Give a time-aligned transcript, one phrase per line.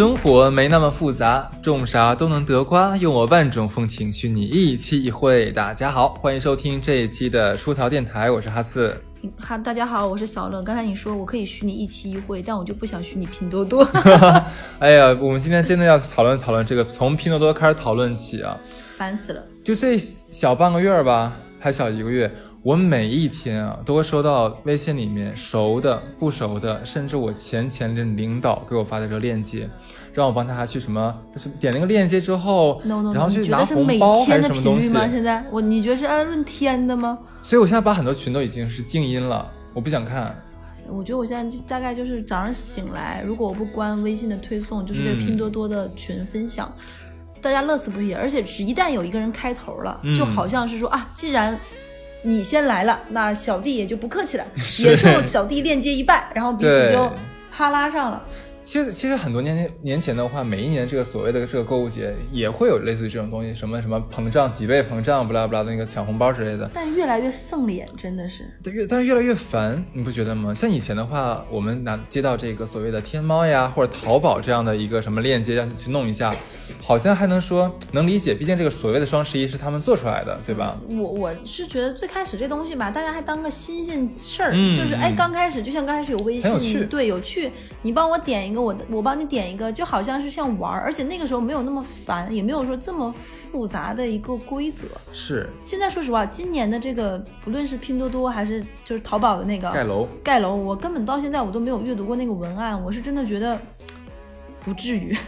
[0.00, 2.96] 生活没那么复杂，种啥都能得瓜。
[2.96, 5.52] 用我万种风情，许你一期一会。
[5.52, 8.96] 大家好，欢迎收听这一期的出逃电台，我是哈刺。
[9.38, 10.62] 哈，大家好，我是小乐。
[10.62, 13.86] 刚才你说我可以许你一期一会，但我就不想许你拼多多。
[14.80, 18.56] 哎呀，我们今天真的要讨论讨论这个，从拼多多开始讨论起啊，
[18.96, 19.44] 烦死了。
[19.62, 22.32] 就这小半个月吧，还小一个月。
[22.62, 29.66] 我每一天啊，都会收到微信里面熟的、不熟的，甚至我前前任领导给我发的这个链接，
[30.12, 34.90] 让我帮他去什么，就是点那个链接之后，然后去拿红包还是什么东西？
[34.90, 37.18] 现在我你觉得是按论天的吗？
[37.40, 40.36] 所以我现在把很多群都已经是静音了，我不想看。
[40.86, 46.70] 我觉得我现在大概就是早上醒来，如果我不关微信的推送，就是对拼多多的群分享，
[47.40, 48.12] 大家乐此不疲。
[48.12, 51.58] 而且一旦有一个人开头了，就好像是说啊，既然。
[52.22, 54.44] 你先来了，那小弟也就不客气了，
[54.80, 57.10] 也受小弟链接一拜，然后彼此就
[57.50, 58.22] 哈拉上了。
[58.62, 66.70] 其实，其实很多年前年前的话，每一年这个所谓的这个购物节也会有类似于这种东西，什么什么膨胀几倍膨胀，不拉不拉的那个抢红包之类的。
[66.74, 68.44] 但越来越丧脸，真的是。
[68.62, 70.52] 对，越但是越来越烦，你不觉得吗？
[70.52, 76.36] 像以前的话，我们拿接到这个所谓的天猫呀或者淘宝这样的一个什么链接，让你去弄一下。
[76.90, 80.76] 好像还能说能理解，毕竟这个所谓的双十一是他们做出来的，对吧？
[80.88, 87.52] 我我是觉得最开始这东西吧，大家还当个新鲜事儿，就是哎，刚开始就像刚开始有微信，对，有趣。
[87.82, 94.88] 你帮我点一个，我我帮你点一个，就好像是像玩儿，而且那个时候没有那么烦，也没有说这么复杂的一个规则。
[95.12, 95.48] 是。
[95.64, 103.56] 现在说实话，今年的这个不论是拼多多还是就是淘宝的那个盖楼，盖楼，我根本到现在我都没有阅读过那个文案，我是真的觉得
[104.64, 105.16] 不至于。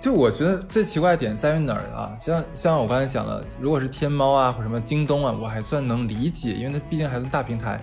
[0.00, 2.16] 就我觉得最奇怪的点在于哪儿啊？
[2.18, 7.78] 像像我刚才讲了，如果是天猫啊或什么京东啊，我还算能理解，因为它毕竟还是大平台。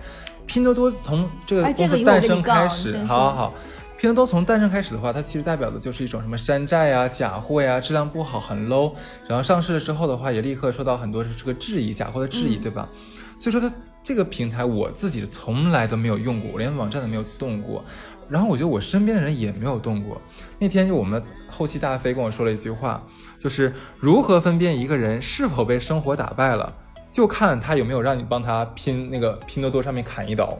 [0.48, 3.54] 拼多多从这个公司诞生开始，好好好，
[4.00, 8.94] 拼多多从诞生开始的话，它其实代表的就是一种什么山寨啊、假货呀、质量不好、很 low。
[9.28, 12.90] 然后上市了之后的话，也立刻受到很多这个质疑，假货的质疑，对吧？
[13.38, 13.72] 所以说它
[14.02, 17.86] 这个平台我自己从来都没有用过，我连网站都没有动过。
[18.28, 20.20] 然后我觉得我身边的人也没有动过。
[20.58, 21.22] 那天就我们。
[21.58, 23.02] 后期大飞跟我说了一句话，
[23.40, 26.72] 就是如何分辨一个人是否被生活打败了，
[27.12, 30.56] 就看他有没有让你帮他拼那个拼多多上面砍一刀。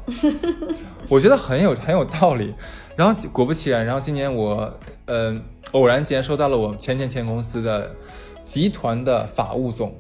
[1.08, 2.56] 我觉得很有很有道理。
[2.96, 4.76] 然后果不其然，然后今年我
[5.06, 5.40] 呃
[5.74, 7.96] 偶然间收到了我前前前公司的
[8.44, 9.96] 集团的法务总，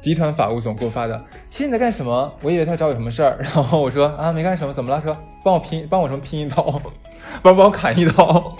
[0.00, 2.32] 集团法务总给我发的，亲你在干什么？
[2.40, 4.98] 我以为他找我什么事儿， 然后我说啊没干什么，怎么了？
[5.02, 6.80] 说帮我拼帮我什么拼一刀。
[7.42, 8.53] 帮帮我砍一刀，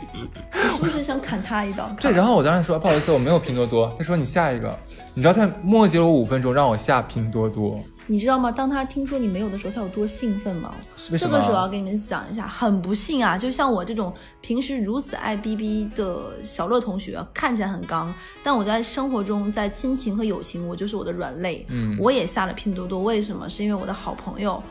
[1.34, 1.88] 砍他一刀？
[2.00, 3.92] 对，然后我当时说不好意思，我没有拼多多。
[3.98, 4.76] 他说你下一个，
[5.14, 7.80] 你知道他磨叽了我五分钟，让我下拼多多。
[8.06, 8.52] 你知道吗？
[8.52, 10.72] 当他听说你没有的时候，他有多兴奋吗？
[11.18, 21.66] 这个时候要给你们讲一下，很不幸啊，就像我这种平时如此爱逼逼的小乐同学，看起来很刚，但我在生活中，在亲情和友情，我就是我的软肋。
[21.70, 23.48] 嗯，我也下了拼多多，为什么？
[23.48, 24.62] 是因为我的好朋友。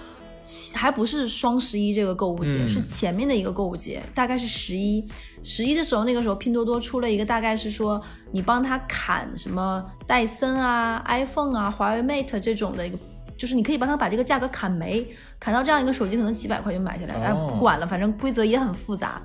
[0.74, 5.08] 还不是双十一这个购物节，是前面的一个购物节，大概是十一。
[5.44, 12.98] 十一的时候，那个时候拼多多出了一个，大概是说你帮他砍什么戴森啊、iPhone 啊、华为 Mate 这种的一个，
[13.38, 15.06] 就是你可以帮他把这个价格砍没，
[15.40, 17.16] 砍到这样一个手机可能几百块就买下来。
[17.16, 19.22] 哎，不管了，反正规则也很复杂。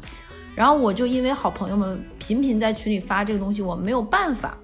[0.54, 4.58] 然后我就因为好朋友们频频在群里发这个东西，我没有办法。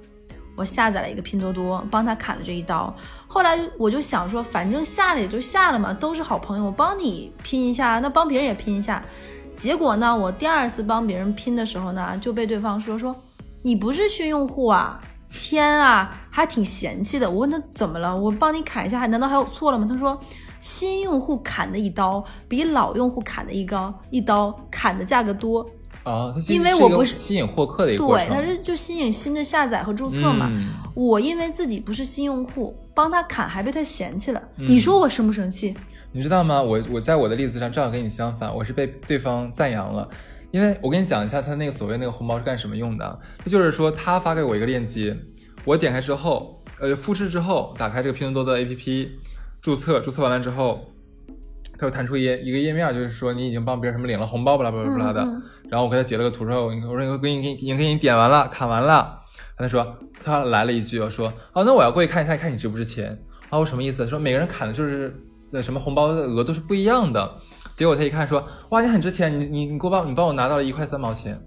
[0.56, 2.94] 我下载了一个拼多多，帮他砍了这一刀。
[3.26, 9.02] 后来我就想说，反正下了也就下了嘛，都是好朋友，我帮你拼一下，那帮别人也拼一下。
[9.56, 13.14] 结果呢，我第二次帮别人拼的时候呢，就被对方说说
[13.62, 15.00] 你不是新用户啊！
[15.30, 17.28] 天啊，还挺嫌弃的。
[17.28, 19.86] 我问他怎么了，我帮你砍一下，还难道还有错了吗？
[19.88, 20.20] 他说
[20.60, 25.64] 新用户砍的一刀比老用户砍的一刀一刀砍的价格多。
[26.04, 30.50] 啊，因为我不是吸引获客的一个对，它是就吸引新的下载和注册嘛。
[30.94, 35.74] 我因为自己不是新用户，帮他砍还被他嫌弃了，你说我生不生气？
[36.12, 36.62] 你知道吗？
[36.62, 40.08] 我我在我的例子上正好跟你相反，我是被对方赞扬了。
[40.50, 43.18] 因为我跟你讲一下，他那个所谓那个红包是干什么用的？
[43.38, 45.16] 他就是说，他发给我一个链接，
[45.64, 49.08] 我点开之后，呃，复制之后，打开这个拼多多的 APP，
[49.60, 50.84] 注册，注册完了之后。
[51.78, 55.20] 它会弹出一一个页面，就是说你已经帮别人什么领了红包，巴拉巴拉巴拉的。
[55.68, 59.20] 然后我给他截了个图，之后我说我给你给你已经给你点完了，砍完了。
[59.56, 63.18] 他说他来了一句，我说哦，那我要过去看一下，看你值不值钱。
[63.50, 64.06] 啊，我什么意思？
[64.06, 65.12] 说每个人砍的就是
[65.50, 67.30] 那什么红包的额都是不一样的。
[67.74, 71.40] 结果他一看说哇，你很值钱，你你你给我帮你帮我拿到了一块三毛钱。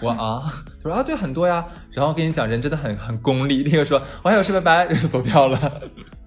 [0.00, 0.42] 我啊，
[0.82, 1.64] 他说啊对，很多呀。
[1.90, 5.58] 然后跟你讲，人真的很很功利，立刻说我还有事，拜拜，就走掉了。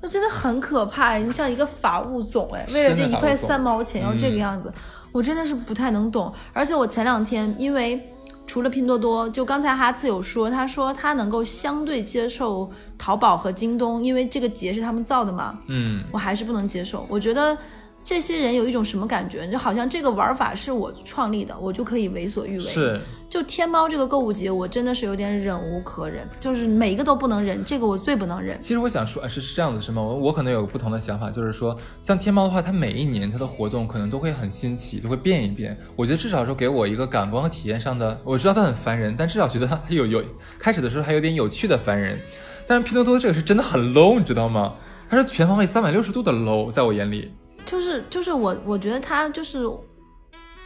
[0.08, 4.72] 真的很可怕，你像一个法务总哎，为了这一块三毛钱要这个样子，
[5.12, 6.34] 我真的是不太能懂。
[6.54, 8.02] 而且我前两天因为
[8.48, 15.58] 除了拼多多，就刚才哈次有说，他说他能够相对接受淘宝和京东，因为这个节是他们造的嘛。
[15.68, 17.06] 嗯，我还是不能接受。
[17.10, 17.58] 我觉得
[18.06, 22.64] 这些人有一种什么感觉，就好像这个玩法是我创立的，我就可以为所欲为。
[22.64, 23.02] 是。
[23.28, 28.62] 就天猫这个购物节，我真的是有点忍无可忍，就是每一个都不能忍，这个我最不能忍。
[28.62, 30.04] 其实我想说，是是这样子是吗？
[30.04, 35.76] 我我可能有不同的想法，就是说，像天猫的话，它每一年它的活动可能都会很新奇，都会变一变。
[35.96, 40.24] 我觉得至少说给我一个感官和体验上的，我知道它很烦人，但至少觉得它有有
[40.60, 42.20] 开始的时候还有点有趣的烦人。
[42.68, 44.76] 但是拼多多这个是真的很 low，你知道吗？
[45.10, 47.32] 它是全方位三百六十度的 low，在我眼里。
[47.66, 49.70] 就是就是我我觉得他就是。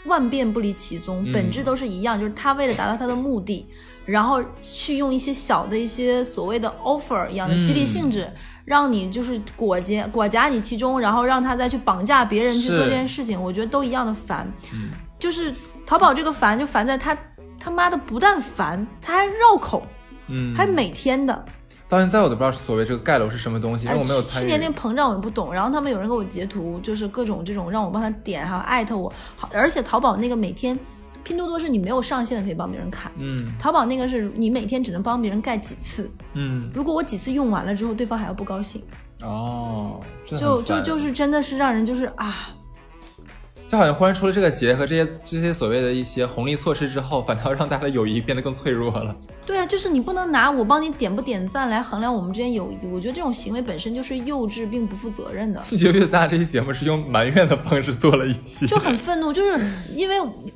[0.06, 3.68] 万变不离其宗，本质都是一样，就是他为了达到他的目的，
[4.06, 8.32] 然后去用一些小的一些所谓的 offer 一样的激励性质，
[8.64, 14.50] 让你就是裹挟裹挟你其中，然后让他再去绑架别人去做这件事情，我觉得都一样的烦。
[15.20, 15.54] 就是
[15.86, 17.16] 淘宝这个烦就烦在他
[17.60, 19.86] 他妈的不但烦，他还绕口，
[20.28, 21.46] 嗯，还每天的。
[21.90, 24.46] 到现在我都不知道所谓这个盖楼是什么东西，因为我没有参与。
[24.46, 29.12] 去年那个膨胀我也不懂，然后他们有人给我截图，就是各种这种让我帮他点，还有艾特我。
[29.36, 30.78] 好，而且淘宝那个每天，
[31.24, 38.84] 拼多多是你没有上限的可以帮别人砍，嗯，淘宝那个是你每天只能帮别人盖几次，嗯，如果我几次用完了之后，对方还要不高兴，
[39.24, 42.50] 哦，就就就是真的是让人就是啊。
[43.70, 49.16] 就好像忽然出了这个节和这些这些所谓的一些红利措施之后，反倒让大家的友谊变得更脆弱了。
[49.46, 52.88] 对啊，就是你不能拿我帮你点不点赞来衡量我们之间友谊。
[52.88, 55.62] 我觉得这种行为本身就是幼稚并不负责任的。
[55.70, 59.64] 你觉得咱俩这期节目是用埋怨的方式做了一期，就很愤怒，就是
[59.94, 60.16] 因为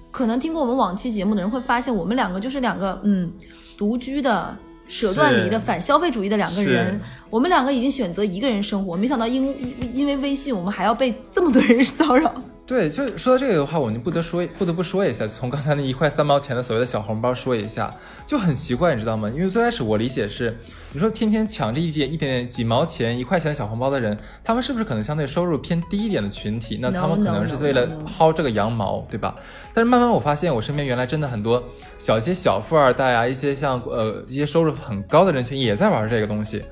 [0.10, 3.32] 可能听过我们往期节目的人会发现，我们两个就是两个嗯
[3.78, 4.58] 独居的、
[4.88, 7.00] 舍断离的、反消费主义的两个人。
[7.30, 12.34] 我们两个已经选择一个人生活，没想到因因因为微信，我们还要被这么多人 骚扰。
[12.66, 17.94] 对，就说到这个的话，我就不得说，不得不说一下，从刚才那一块三毛钱的所谓的小红包说一下，
[18.26, 19.30] 就很奇怪，你知道吗？
[19.30, 20.58] 因为最开始我理解是，
[20.94, 26.80] 你说天天抢这一点一点点几毛钱、一块钱的小红包的人，他们是不是可能相对收入偏低一点的群体？
[26.82, 27.86] 那他们可能是为了
[28.18, 29.36] 薅这个羊毛，对吧？
[29.74, 31.62] 但是慢慢我发现，我身边原来真的很多
[31.98, 36.64] 小一些小富二代啊，一些像呃一些收入很高的人群也在玩这个东西。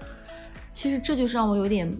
[0.71, 1.93] 其实这就是让我有点。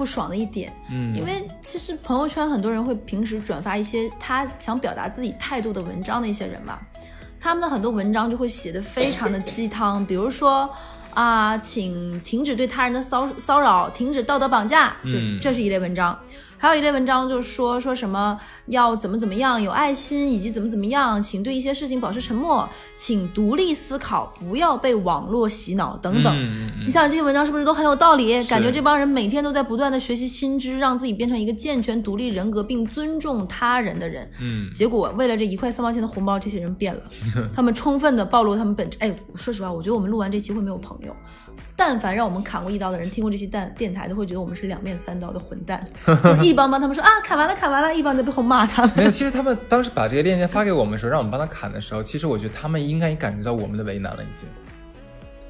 [0.00, 6.78] 不爽的一点，嗯，因为其实朋友圈很多人会平时转发一些他想表达自己态度的文章的一些人嘛，
[7.38, 10.70] 他们的很多文章就会写的非常的鸡汤，比如说
[11.12, 16.18] 啊，请停止对他人的骚骚扰，停止道德绑架，这这是一类文章。
[16.60, 26.36] 还有一类文章就是说说什么要怎么怎么样有爱心，以及怎么怎么样，请对一些事情保持沉默，请独立思考，不要被网络洗脑等等。
[26.84, 28.44] 你想这些文章是不是都很有道理？
[28.44, 34.30] 感觉这帮人每天都在不断的学习新知，让自己变成一个健全独立人格并尊重他人的人。
[34.38, 37.02] 嗯，结果为了这一块三毛钱的红包，这些人变了，
[37.56, 38.98] 他们充分的暴露他们本质。
[39.00, 41.16] 哎，说实话，我觉得我们录完这期会没有朋友。
[41.76, 45.82] 但凡让我们砍过一刀的人，听过这些电电台，都会觉得我们是两面三刀的混蛋。
[46.06, 48.92] 就一帮帮他们说啊，砍完了，砍完了，一帮在背后骂他们。
[48.96, 54.48] 没有，其实他们当时把这个链接发给我们的时候，让我们帮他砍的时候，其实我觉得他们应该也感觉到我们的为难了，已经。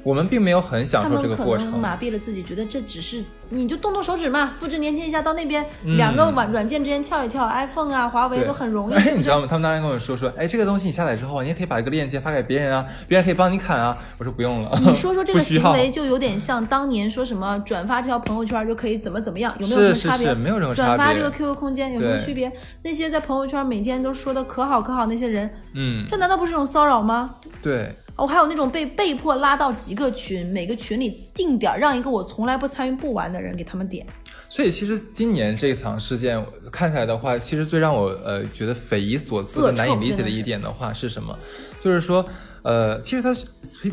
[0.03, 5.65] 我们并没有很享受这个过程，麻痹了自己，觉得这只是你就动动手指嘛，复制粘贴一下，到那边
[5.97, 8.95] 两个软软件之间跳一跳，iPhone 啊、华为都很容易。
[8.95, 9.47] 哎，你知道吗？
[9.49, 13.97] 他们当时跟我说说，哎，这个东西你下载之后，你也可以把这个链接发给别人啊，别人可以帮你砍啊。
[14.19, 14.79] 我说不用了。
[14.81, 20.35] 你说说这个 行为就有点像当年说什么转发这条朋友圈就可以怎么怎么样，有没有什么差别？
[20.35, 20.97] 没有任何差别。
[20.97, 22.51] 转发这个 QQ 空间有什么区别？
[22.83, 27.37] 那些在朋友圈每天都说的可好可好那些人，嗯，这难道不是一种骚扰吗？
[27.63, 27.95] 对。
[28.21, 34.07] 我还有那种被被迫拉到几个群，每个群里定点让一个我从来不参与不玩的人给他们点。
[34.49, 41.39] 所以其实今年这场事件看起来的话，其实最让我呃觉得匪夷所思和难以理解的一点的话是什么？
[41.81, 42.25] 就是说。
[42.63, 43.47] 呃，其实它是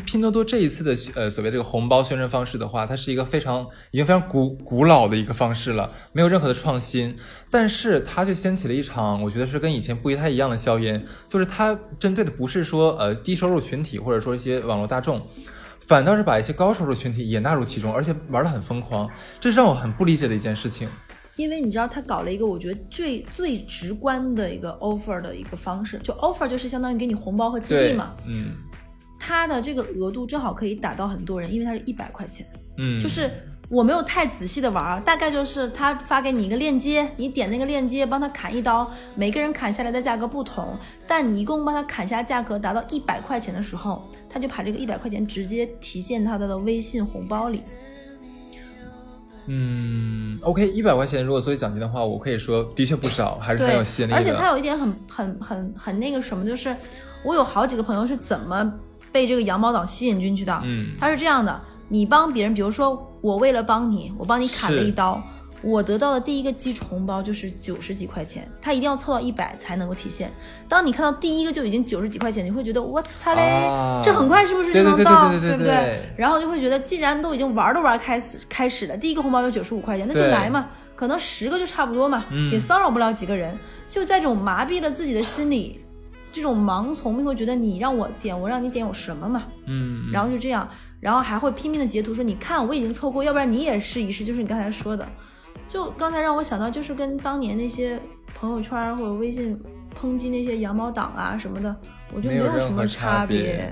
[0.04, 7.16] 拼多多这一次的呃所谓这个红包宣传方式的话，它是一个非常已经非常古古老的一个方式了，没有任何的创新。
[7.50, 15.26] 但是它却掀起了一场我觉得是跟以前不太一样的硝烟，就是它针对的不是说呃低收入群体或者说一些网络大众，
[15.86, 19.08] 反倒是把一些高收入群体也纳入其中，而且玩的很疯狂，
[19.40, 20.86] 这是让我很不理解的一件事情。
[21.38, 28.12] 因为你知道他搞了一个我觉得最最直观的一个 offer 的一个方式，就 offer 就是相当于给你红包和激励嘛。
[28.26, 28.56] 嗯。
[29.20, 32.44] 他的这个额度正好可以打到很多人，因为他是一百块钱。
[32.76, 33.00] 嗯。
[33.00, 33.30] 就是
[33.70, 40.76] 我没有太仔细的玩，大概就是他发给你一个链接，你点那个链接帮他砍一刀，每个人砍下来的价格不同，
[41.06, 47.60] 但你一共帮他砍下价格达到一百块钱的时候，他就把这个一百块钱直接提现他的微信红包里。
[49.48, 54.16] 嗯，OK，一百块钱如果作为奖金的话，我可以说的确不少，还是很有吸引力的。
[54.16, 56.74] 而且它有一点很很很很那个什么，就是
[57.24, 58.72] 我有好几个朋友是怎么
[59.10, 60.60] 被这个羊毛党吸引进去的？
[60.64, 65.22] 嗯，他是这样的：你帮别人，比如说我为了帮你，我帮你砍了一刀。
[65.60, 70.32] 我得到的第一个基础红包就是九十几块钱，它一定要凑到一百才能够体现。
[70.68, 73.42] 当你看到第一个就已经九十几块钱，你会觉得我擦嘞，
[74.04, 76.00] 这很快是不是就能到，对不对？
[76.16, 83.56] 然后就会觉得，既然都已经玩都玩开始开始了，第一个红包就九十五块钱，那就来嘛，可能十个就差不多嘛，也骚扰不了几个人。
[83.88, 85.80] 就在这种麻痹了自己的心理，
[86.30, 89.44] 这种盲从，会觉得你让我点，我让你点有什么嘛？
[89.66, 90.68] 嗯，然后就这样，
[91.00, 95.08] 然后还会拼命的截图说，你看我已经凑够，要不然你也试一试，就是你刚才说的。
[95.68, 98.00] 就刚才让我想到，就是跟当年那些
[98.34, 99.60] 朋友圈或者微信
[100.00, 101.76] 抨击那些羊毛党啊什么的，
[102.14, 103.70] 我觉得没有什么差别。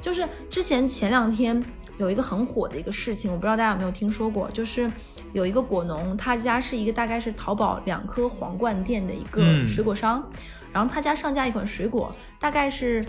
[0.00, 1.60] 就是之前前两天
[1.96, 4.90] 有一个很火的一个事情，我不知道大家有没有听说过，就是
[5.32, 10.28] 有一个果农，他家是一个大概是淘宝两颗皇冠店的一个水果商。
[10.72, 13.04] 然后他家上架一款水果，大概是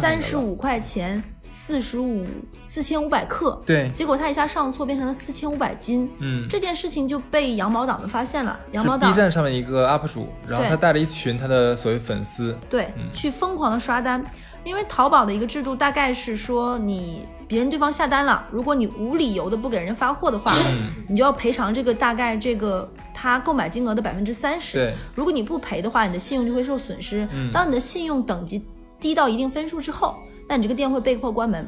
[0.00, 2.26] 三十五块钱，四十五
[2.60, 3.60] 四千五百克。
[3.64, 6.10] 对，结果他一下上错，变成了四千五百斤。
[6.18, 8.58] 嗯，这件事情就被羊毛党们发现了。
[8.72, 14.24] 羊毛党 B 站上面一个 UP 主，然后他带了一群他的所谓粉丝，对，去疯狂的刷单。
[14.64, 20.54] 因为淘宝的一个制度大概是说，你别人对方下单了，如果你无理由的不给人家发货的话，
[21.06, 24.78] 你就要赔偿这个大概这个他购买金额的百分之三十。
[24.78, 27.26] 对，如果你不赔的话，你的信用就会受损失。
[27.52, 28.62] 当你的信用等级
[29.00, 30.16] 低到一定分数之后，
[30.48, 31.66] 那你这个店会被迫关门。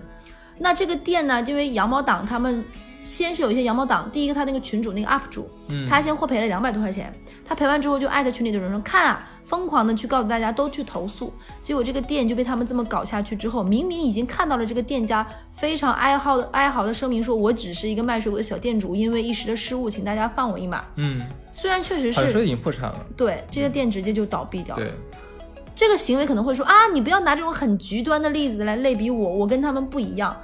[0.58, 2.64] 那这个店呢，因为羊毛党他们。
[3.06, 5.48] 先是有一些羊毛党，第一个他那个群主那个 UP 主，
[5.88, 7.12] 他先获赔了两百多块钱，
[7.44, 11.32] 他赔完之后就艾特群里的人说，看啊，疯狂的去告诉大家都去投诉，
[11.62, 20.82] 结果这个店就被他们这么搞下去之后，明明已经看到了这个店家非常哀嚎的哀嚎的声明，说我只是一个卖水果的小店主，因为一时的失误，请大家放我一马。
[20.96, 21.22] 嗯，
[21.52, 24.82] 虽然确实是说已经破产了，对，这个店直接就倒闭掉了。
[24.82, 24.92] 对，
[25.76, 30.36] 这个行为可能会说啊，你不要拿这种很极端的例子来类比我，我跟他们不一样。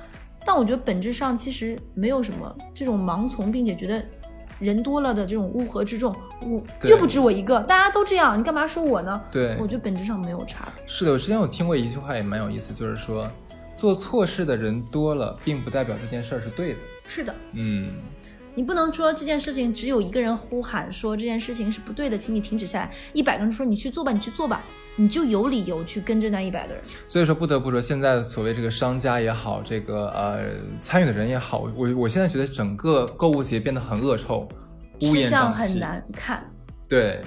[0.44, 4.04] 但我觉得本质上其实没有什么这种盲从，并且觉得
[4.58, 9.20] 人多了的这种乌合之众，我又不止我一个，大家都这样，你干嘛说我呢？
[9.30, 10.68] 对，我觉得本质上没有差。
[10.86, 13.30] 是的，我之前有听过一句话，也蛮有意思，就是说
[13.76, 16.78] 做错事的人多了，并不代表这件事儿是对的。
[17.06, 17.90] 是的，嗯，
[18.54, 24.62] 你不能说这件事情只有一个人呼喊说这件事情是不对的，请你停止下来，一百个人说你去做吧，你去做吧。
[24.96, 30.44] 你就有理由去跟着那一百个人，所以说不得不说，现在的所谓这个商家也好，这个呃
[30.80, 34.46] 参与的人也好，我我现在觉得整个购物节变得很恶臭，
[35.00, 36.44] 乌烟瘴气，很难看。
[36.86, 37.22] 对，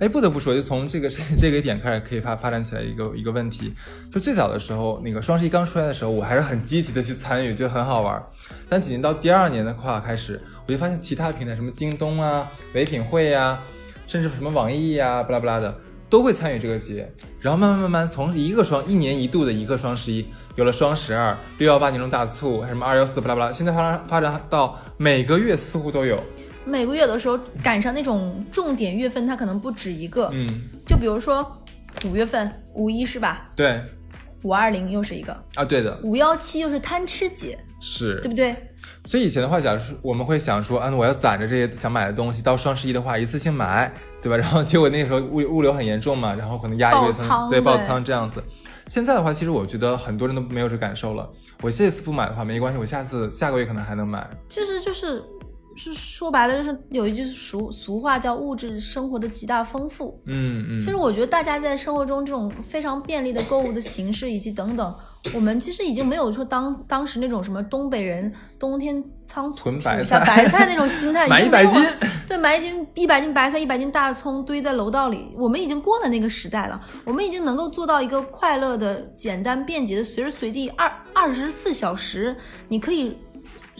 [0.00, 1.08] 哎，不得不说，就从这个
[1.38, 3.72] 这个点开始，可以发发展起来一个一个问题，
[4.12, 8.22] 就最早的时候，那个双十一刚出来的时候，我还是很积极的去参与，觉得很好玩。
[8.68, 13.58] 但几年到第二年的话开始，我就发现其他平台，什么京东啊、唯品会呀，
[14.06, 15.74] 甚至什么网易呀，巴拉巴拉的。
[16.12, 20.26] 都会参与这个节，然后慢慢慢慢从一个双一年一度的一个双十一，
[20.56, 26.22] 有了双十二、六幺八年终大促，还什么二幺四，巴拉巴拉，现在发展发展到每个月似乎都有。
[26.66, 30.28] 每个月的时候赶上那种重点月份，它可能不止一个。
[30.34, 30.46] 嗯，
[30.86, 31.50] 就比如说
[32.04, 33.46] 五月份五一是吧？
[33.56, 33.80] 对。
[34.42, 35.98] 五二零又是一个啊，对的。
[36.02, 38.54] 五幺七又是贪吃节，是对不对？
[39.06, 43.90] 所以以前的话，假如我们会想说，啊，我要攒着这些想买的东西，到双十一的话一次性买。
[44.22, 44.36] 对吧？
[44.36, 48.42] 然后结果那个时候物物流很严重嘛，然后可能压一个仓，对爆仓这样子。
[48.86, 51.28] 现在的话，其实我觉得很多人都没有这感受了。
[51.60, 54.28] 我这次不买的话没关系，我下次下个月可能还能买。
[54.48, 55.22] 其实就是。
[55.76, 60.20] 是说白了，就是有一句俗俗话叫物质生活的极大丰富。
[60.26, 60.80] 嗯嗯。
[60.80, 64.94] 其实我觉得大家在生活中这种非常便利的购物的形式以及等等，
[65.34, 71.84] 我们其实已经没有说当当时那种什么东北人冬天仓促储下白菜那种心态， 买一百斤，
[72.26, 76.80] 对，买一斤一百斤白菜，一百斤大葱堆在楼道里，我们已经过了那个时代了。
[77.04, 82.36] 我们已经能够做到一个快乐的、简单便捷的，随时随地二二十四小时，
[82.68, 83.16] 你可以。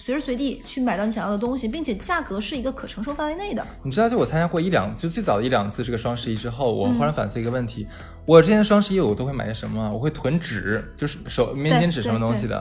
[0.04, 3.64] 随时随地去买到你想要的东西，并且价格是一个可承受范围内的。
[3.84, 7.86] 你知道，就我参加过一两，就最早的一两次这个双十一之后，我忽然反思一个问题：
[8.26, 9.88] 我之前双十一我都会买些什么？
[9.92, 12.60] 我会囤纸，就是手面巾纸什么东西的，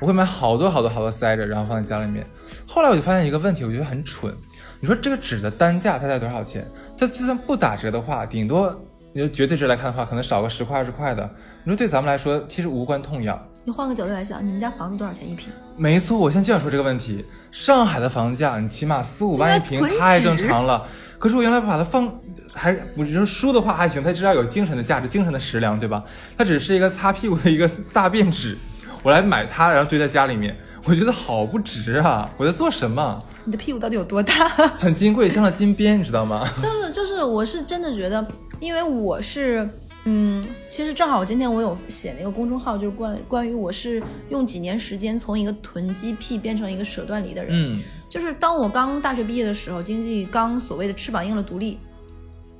[0.00, 2.26] 我会买好多好多好多塞着，然后放在家里面。
[2.66, 4.34] 后来我就发现一个问题，我觉得很蠢。
[4.80, 6.66] 你说这个纸的单价它在多少钱？
[6.98, 8.74] 它就算不打折的话，顶多
[9.12, 11.22] 你就绝对值来看的话，可能少个十块二十块的。
[11.62, 13.40] 你说对咱们来说，其实无关痛痒。
[13.62, 15.52] 你换个角度来想，你们家房子多少钱一平？
[15.76, 17.24] 没错，我现在就想说这个问题。
[17.52, 20.86] 上海的房价，你起码四五万一平，太正常了。
[21.18, 22.10] 可是我原来把它放，
[22.54, 26.02] 还我觉得书的话还行，它至少有精神的价值，精神的食粮，对吧？
[26.38, 28.56] 它只是一个擦屁股的一个大便纸，
[29.02, 32.30] 我来买它，然后堆在家里面，我觉得好不值啊！
[32.38, 33.18] 我在做什么？
[33.44, 34.32] 你的屁股到底有多大？
[34.78, 36.48] 很金贵，镶了金边，你知道吗？
[36.62, 38.26] 就 是就是，我是真的觉得，
[38.58, 39.68] 因为我是。
[40.04, 47.72] 嗯，其实正好我今天我有写那个公众号，就是关关于我是用几年时间从一个囤积癖变成一个舍断离的人。
[47.72, 51.78] 嗯，就是当我刚大学毕业的时候，经济刚所谓的翅膀硬了独立，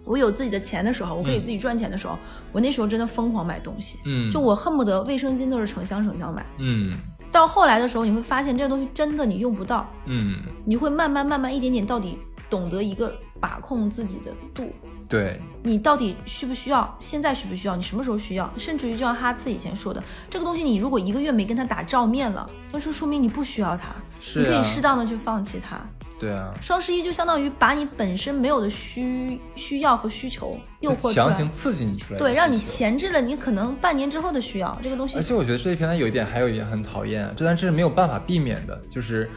[0.04, 2.18] 我有自己的钱的时候，我可以自己赚钱的时候，
[2.52, 3.98] 我那时候真的疯狂买东西。
[4.04, 6.44] 嗯，就我恨不得卫生巾都是成箱成箱买。
[6.58, 6.92] 嗯，
[7.32, 9.90] 到后来的时候，你会发现这个东西真的你用不到。
[10.04, 12.18] 嗯，你会慢慢慢慢一点点到底
[12.50, 14.68] 懂得一个把控自己的度。
[15.10, 16.96] 对你到底需不需要？
[17.00, 17.74] 现在需不需要？
[17.74, 18.48] 你什么时候需要？
[18.56, 23.88] 甚至于就像哈次以前说的，这个东西你如果一个月没跟他打照面了，那就说明你不需要它。
[24.20, 25.78] 是你可以适当的去放弃它。
[26.18, 35.16] 对啊，双十一就相当于把你本身没有的需需要和需求诱惑出来，强行刺激你出来，对，让你前置了你可能半年之后的需要这个东西。
[35.16, 39.28] 而且我觉得这些平台有一点，还有一点很讨厌，这但是没有办法避免的，就是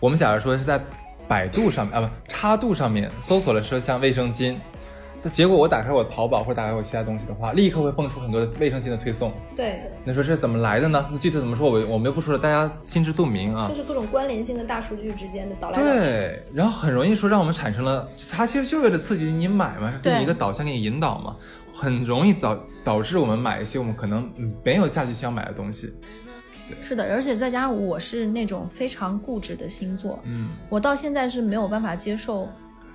[0.00, 0.80] 我们假如说是在
[1.26, 4.56] 百度上面啊不插度上面搜索了说像卫生巾。
[5.22, 9.32] 那结果我打开我淘宝或者打开我其他东西的话，立刻会蹦出很多卫生巾的推送。
[9.56, 11.08] 对，那说这是怎么来的呢？
[11.10, 13.68] 那具体怎么说，我我们又不说了，大家心知肚明啊。
[13.68, 21.36] 就是各种关联性的大数据之间的导来对，然后很容易说让我们产生了，它其实就为了刺激你买嘛，给你一个导向，给你引导嘛，
[21.74, 24.30] 很容易导导致我们买一些我们可能
[24.62, 25.92] 没有下去想买的东西。
[26.80, 32.48] 是的，而且再加上我是那种非常固执的星座，嗯，我到现在是没有办法接受。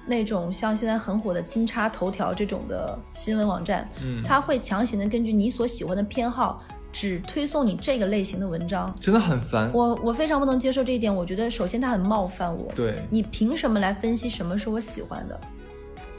[0.06, 9.72] 那种像现在很火的金叉头条这种的新闻网站，嗯，它会强行的根据你所喜欢的偏好，只推送你这个类型的文章，真的很烦。
[9.74, 12.72] 我我非常不能接受这一点，我觉得首先它很冒犯我。
[12.76, 15.40] 对，你凭什么来分析什么是我喜欢的？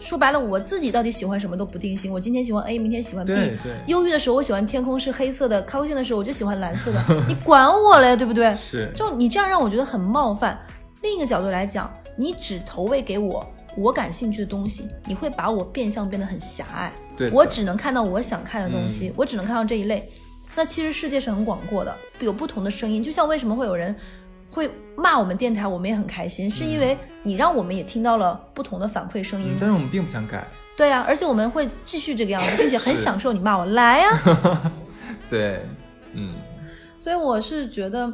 [0.01, 2.13] 说白了，我自己到底喜欢什么都不定性。
[2.13, 3.33] 我今天喜欢 A，明天喜欢 B。
[3.35, 3.73] 对对。
[3.87, 7.03] 忧郁的时候我喜欢天空是黑色的，高兴的时候我就喜欢蓝色的。
[7.29, 8.55] 你管我嘞，对不对？
[8.57, 8.93] 是。
[8.95, 10.59] 就你这样让我觉得很冒犯。
[11.03, 13.47] 另一个角度来讲，你只投喂给我。
[13.77, 16.93] 我感兴趣的东西，你会把我变相变得很狭隘。
[17.17, 20.11] 对，我只能看到我想看的东西，我只能看到这一类。
[20.55, 23.03] 那其实世界是很广阔的，有不同的声音。
[23.03, 23.95] 就像为什么会有人
[24.51, 29.55] 会骂我们电台，我们也很开心，是因为你让我们也听到了不同的反馈声音。
[29.59, 30.47] 但是我们并不想改。
[30.77, 34.71] 对啊，而且我们会继续这个样子，并且很 享受你骂我来呀。
[35.29, 35.61] 对，
[36.13, 36.35] 嗯。
[36.99, 38.13] 所以我是觉得。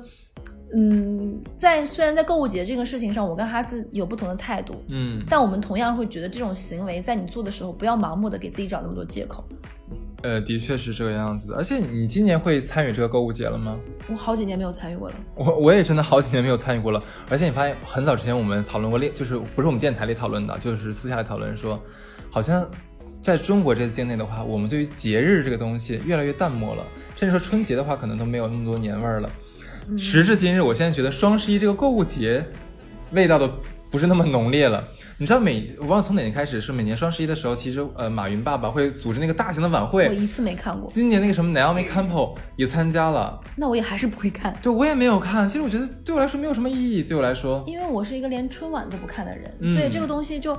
[0.74, 9.44] 嗯，在虽然在购物节这个事情上，我跟哈斯有不同的态度，嗯，但我们同样会觉得这种行为在你做的时候，不要盲目的给自己找那么多借口。
[10.22, 11.56] 呃，的确是这个样子的。
[11.56, 13.76] 而且你今年会参与这个购物节了吗？
[14.08, 15.14] 我好几年没有参与过了。
[15.34, 17.02] 我我也真的好几年没有参与过了。
[17.30, 21.82] 而且你发现很早之前我们讨论过，另就是不是我们电台里讨论的，就是私下里讨论说，
[22.30, 22.68] 好像
[23.22, 29.30] 在中国这个境内的话，我们对于节日这个东西越来越淡漠了，甚至说春节的话，可能都没有那么多年味儿了。
[29.96, 32.44] 时至今日，我现在觉得双十一这个购物节
[33.12, 33.50] 味道都
[33.90, 34.82] 不是那么浓烈了。
[35.18, 40.08] 你知道每我忘了从哪年开始，是每年双十一的时候，其实呃马云爸爸会组织那个大型的晚会。
[40.08, 40.90] 我一次没看过。
[40.90, 43.38] 今年那个什么 Naomi Campbell 也参加了。
[43.56, 44.56] 那我也还是不会看。
[44.62, 45.46] 对，我也没有看。
[45.46, 47.02] 其实我觉得对我来说没有什么意义。
[47.02, 50.58] 对我来说，因为我是一个连春晚都不看的人，所以这个东西就，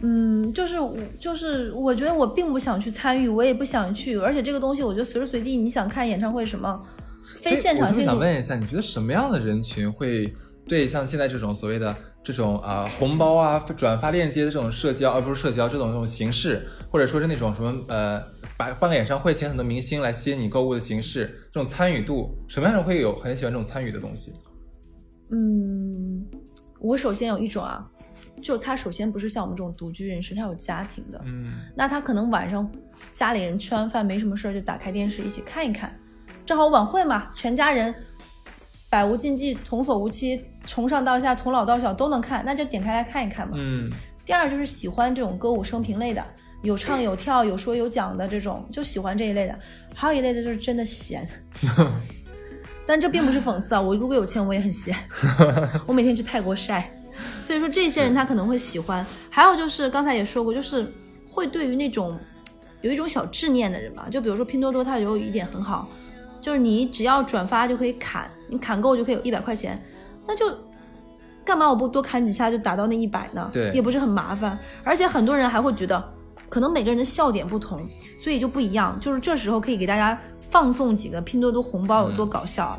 [0.00, 4.16] 嗯，就是我就是我觉得我并不想去参与，我也不想去。
[4.16, 6.80] 而且这个东西，我觉得随时随地你想看演唱会什么。
[7.42, 8.02] 非现场性。
[8.02, 10.32] 我想问一下，你觉得什么样的人群会
[10.68, 18.20] 对像现在这种所谓的这种啊红包啊转发链接的这种社交，而不是社交这种这种形式，或者说是那种什么呃
[18.56, 24.32] 办办个演唱会请很多明星来吸引你购物的形式，这种参与度，什么样的人会有很喜欢这种参与的东西？
[25.32, 26.26] 嗯，
[26.80, 27.88] 我首先有一种啊，
[28.42, 32.70] 就他首先不是像我们这种独居人士，他有家庭的，嗯，那他可能晚上
[33.12, 35.96] 家里人吃完饭没什么事儿，就打开电视一起看一看。
[36.50, 37.94] 正好晚会嘛，全家人
[38.88, 43.54] 百无禁忌，童叟无欺，从上到下，从老到小都能看，那就点开来看一看嘛。
[43.56, 43.88] 嗯。
[44.24, 46.20] 第二就是喜欢这种歌舞升平类的，
[46.62, 49.56] 有唱有跳，有说有讲的这种，就喜欢这一类的。
[49.94, 51.24] 还有一类的就是真的闲，
[52.84, 53.80] 但这并不是讽刺啊。
[53.80, 54.92] 我如果有钱，我也很闲，
[55.86, 56.90] 我每天去泰国晒。
[57.44, 59.06] 所以说这些人他可能会喜欢。
[59.30, 60.92] 还有就是刚才也说过，就是
[61.28, 62.18] 会对于那种
[62.80, 65.88] 有一种小执念的人吧，就比如说拼多多，它有一点很好。
[66.40, 69.82] 就是你只要转发就可以砍，你砍够就可以有一百块钱，
[70.26, 70.46] 那就
[71.44, 73.50] 干嘛我不多砍几下就达到那一百呢？
[73.52, 74.58] 对，也不是很麻烦。
[74.82, 76.02] 而且很多人还会觉得，
[76.48, 77.86] 可能每个人的笑点不同，
[78.18, 78.98] 所以就不一样。
[79.00, 82.78] 就是这时候可以给大家放送几个拼多多红包有多搞笑。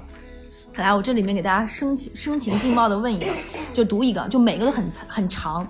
[0.75, 3.25] 来，我这里面给大家声情声情并茂的问一个，
[3.73, 5.67] 就读一个，就每个都很很长。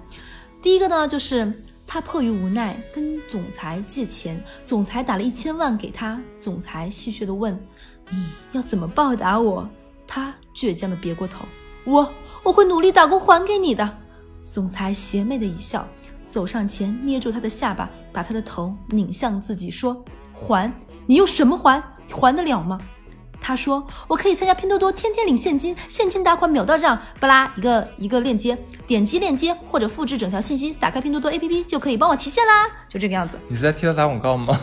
[0.62, 1.52] 第一个呢，就是。
[1.94, 6.18] 他迫于无奈跟总裁借钱，总裁打了一千万给他。
[6.38, 7.54] 总裁戏谑地问
[8.10, 9.70] ：“你要怎么报答我？”
[10.08, 11.44] 他倔强地别过头
[11.84, 12.10] ：“我
[12.44, 13.98] 我会努力打工还给你的。”
[14.42, 15.86] 总裁邪魅的一笑，
[16.30, 20.02] 走上前捏住他的下巴，把他的头拧向自己，说
[20.32, 20.72] ：“还？
[21.06, 21.84] 你用什么还？
[22.10, 22.80] 还得了吗？
[23.52, 32.66] 他说：“我可以参加拼多多，天天领现金，现金打款秒到账。”巴拉一个一个链接，点击链接或者复制整条信息，打开拼多多 APP 就可以帮我提现啦。
[32.88, 33.38] 就这个样子。
[33.50, 34.58] 你是在替他打广告吗？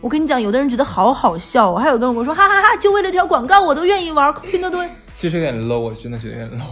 [0.00, 4.84] 我跟你讲，有的人觉得好好笑，还有的人我说哈哈哈，就为了条广告，我都愿意玩拼多多。
[5.12, 6.64] 其实有点 low，我真的觉得有点 low。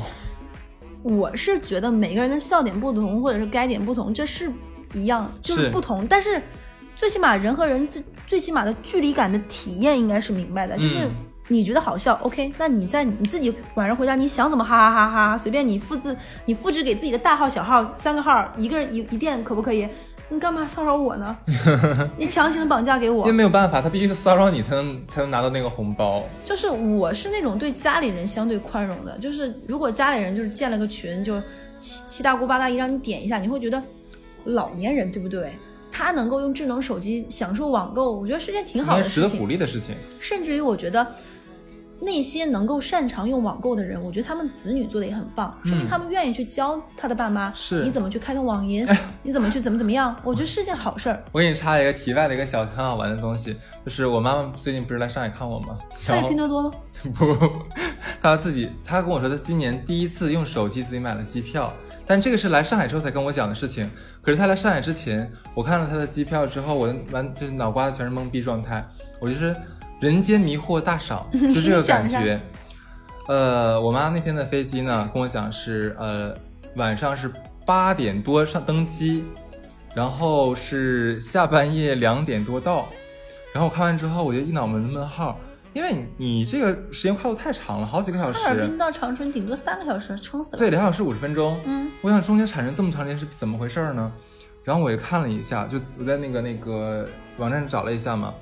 [1.05, 4.53] 我是觉得每个人的笑点不同，或者是该点不同，这是
[4.95, 6.05] 一样，就是不同。
[6.09, 6.43] 但是
[6.97, 11.09] 最起码人和人最最起码的距离感的体验应该是明白的，就是。
[11.49, 12.53] 你觉得好笑，OK？
[12.59, 19.89] 那你在你自己晚上回家，你想怎么哈哈哈哈，随便你复制，你复制给自己的大号、小号三个号，一个人一一遍可不可以？
[20.29, 21.37] 你干嘛骚扰我呢？
[22.17, 23.27] 你强行绑架给我？
[23.27, 26.23] 因为没有办法，他必须是骚扰你才能才能拿到那个红包。
[26.43, 31.39] 就是我是那种对家里人相对宽容的，就是如果家里人就是建了个群，就
[31.79, 33.83] 七七大姑八大姨让你点一下，你会觉得
[34.45, 35.53] 老年人对不对？
[35.91, 39.95] 他能够用智能手机享受网购，我觉得是件挺好的事情，值得鼓励的事情。
[40.19, 41.07] 甚至于我觉得。
[42.05, 48.85] 那些能够擅长用网购的人，我觉得他们子女做的也很棒，说明他们愿意去教他的爸妈，是你怎么去开通网银，
[49.23, 51.23] 你怎么去怎么怎么样，我觉得是件好事儿。
[51.31, 55.79] 我给你插一个题外的一个小很好玩的东西，就是我妈妈最近不是来上海看我吗？
[56.05, 56.73] 看拼多多吗？
[57.15, 57.37] 不，
[58.21, 61.73] 她自己，她跟我说她今年第一次用手机自己买了机票，
[62.05, 63.89] 但这个是来上海之后才跟我讲的事情。
[64.21, 68.85] 可是她来上海之前，我看了她的机票之后，我的完就是脑瓜子全是懵逼状态，
[69.21, 69.55] 我就是。
[70.03, 72.41] 人间迷惑大赏， 就这个感觉。
[73.29, 76.35] 呃，我妈那天的飞机呢，跟我讲是呃
[76.75, 77.31] 晚上是
[77.65, 79.25] 八点多上登机，
[79.95, 82.89] 然后是下半夜两点多到。
[83.55, 85.39] 然后我看完之后，我就一脑门子问号，
[85.73, 88.41] 因为你你这个时间跨度太长了，好几个小时。
[88.41, 90.59] 哈尔滨到长春顶多三个小时，撑死了。
[90.59, 91.61] 对，两小时五十分钟。
[91.65, 94.13] 嗯，我想中间产生这么长时间是怎么回事呢？
[94.65, 98.35] 然后我也看了一下，就我在那个那个网站找了一下嘛。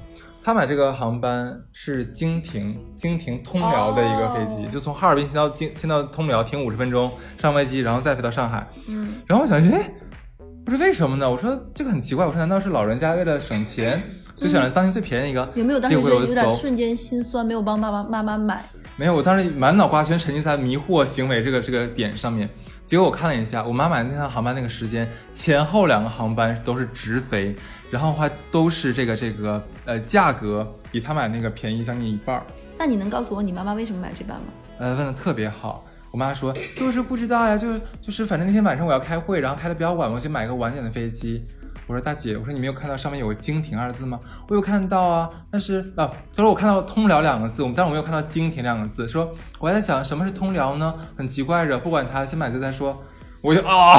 [0.42, 8.66] 他买这个航班是经停，经停通辽的一个飞机，就从哈尔滨先到经先到通辽停五十分钟上飞机，然后再飞到上海。
[8.88, 9.92] 嗯，然后我想，哎，
[10.64, 11.30] 不是为什么呢？
[11.30, 14.02] 我说这个很奇怪，我说难道是老人家为了省钱，
[14.34, 15.46] 就选了当天最便宜一个？
[15.54, 18.64] 有没有当时觉得有点瞬间心酸，没有帮爸爸妈妈买？
[18.96, 22.48] 没有，我当时满脑瓜全沉浸在迷惑行为这个这个点上面。
[22.90, 27.54] 结果我看了一下，我妈买的那趟航班那个时间，前后两个航班都是直飞，
[27.88, 32.42] 然后话都是这个这个呃价格比她买那个便宜将近一半儿。
[32.76, 34.46] 那你能告诉我你妈妈为什么买这班吗？
[34.78, 35.86] 呃，问的特别好。
[36.10, 41.46] 我妈说就是不知道呀，就就是反正那天晚上我要开会，然后开的比较晚，我就买个晚点的飞机。
[41.90, 44.20] 我说大姐，我说你没有看到上面有个经停二字吗？
[44.46, 49.08] 我有看到啊，但是啊，他说我看到通辽两个字，我们但是我没有看到经停两个字。
[49.08, 50.94] 说我还在想什么是通辽呢？
[51.16, 53.02] 很奇怪着，不管他，先买就再说。
[53.42, 53.98] 我就啊，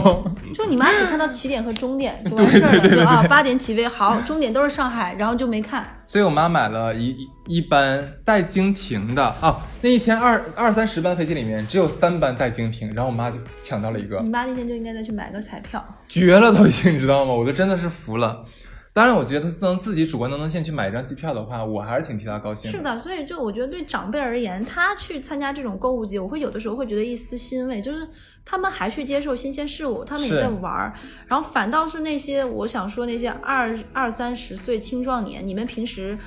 [0.54, 5.86] 就你妈只看到起点和终点 就完事儿了，就啊八点起飞，好，终点都是上海，然后就没看。
[6.04, 14.20] 所以我妈买了一一一班带经停的啊，那一天二二三十班飞机里面只有三班带经停，然后我妈就抢到了一个。
[14.20, 17.32] 你妈那天就应该再去买个彩票，绝了都已经，你知道吗？
[17.32, 18.44] 我都真的是服了。
[18.92, 22.70] 当然，我觉得她能自己主观能动性去买一张机票的话，我还是挺替她高兴。
[22.70, 28.06] 是的，所以就我觉得对长辈而言，他去参加这种购物节，我会有的时候会觉得一丝欣慰，就是。
[28.44, 30.92] 他们还去接受新鲜事物，他们也在玩儿，
[31.26, 36.18] 然后反倒是那些我想说那些二二三十岁青壮年，你们平时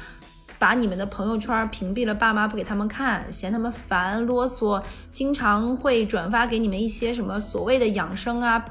[0.58, 8.64] 把你们的朋友圈屏蔽了，爸妈不给他们看，嫌他们烦啰嗦，经常会转发给你们一些什么所谓的养生啊，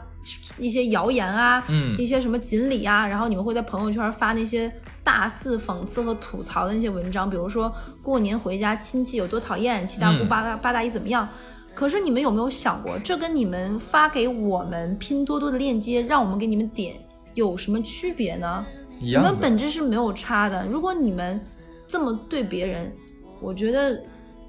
[0.59, 4.73] 一些谣言啊，嗯，一些什么锦鲤啊，然后你们会在朋友圈发那些
[5.05, 11.29] 大肆讽刺和吐槽的那些文章，比如说过年回家亲戚有多讨厌，七大姑八大八大姨怎么样。
[11.75, 16.95] 可是你们有没有想过，这跟你们发给我们拼多多的链接，让我们给你们点
[17.35, 18.65] 有什么区别呢？
[19.01, 20.65] 你们本质是没有差的。
[20.67, 21.41] 如果你们
[21.87, 22.93] 这么对别人，
[23.41, 24.01] 我觉得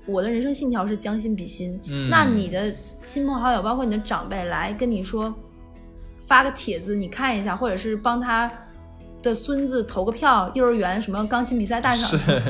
[0.05, 1.79] 我的人生信条是将心比心。
[1.87, 2.71] 嗯，那你的
[3.03, 5.33] 亲朋好友，包括你的长辈来跟你说，
[6.19, 8.51] 发个帖子你看一下，或者是帮他。
[9.25, 12.07] 的孙子投个票，幼儿园什么钢琴比赛大奖？
[12.07, 12.41] 是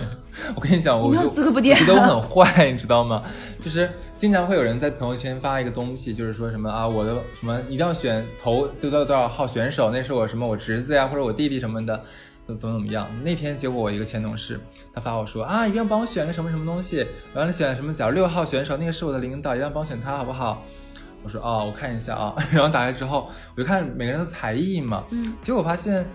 [0.54, 3.24] 我跟你讲，我就我觉得我 很坏，你知道吗？
[3.62, 12.00] 就是经常会有人在朋友圈发一个东西，就是说什么啊，我的什么一定要选投多少多少号选手，那是我什么我侄子呀，或者我弟弟什么的，
[12.46, 13.08] 怎怎么怎么样？
[13.24, 14.60] 那天结果我一个前同事，
[14.94, 20.62] 他发我说啊，一定要帮我选个什么什么东西，完了选什么假如六号选手，那个是我的领导，一定要帮我选他，好不好？
[21.24, 26.06] 我说哦，我看一下啊， 然后打开之后，我就看每个人的才艺嘛，嗯，结果发现。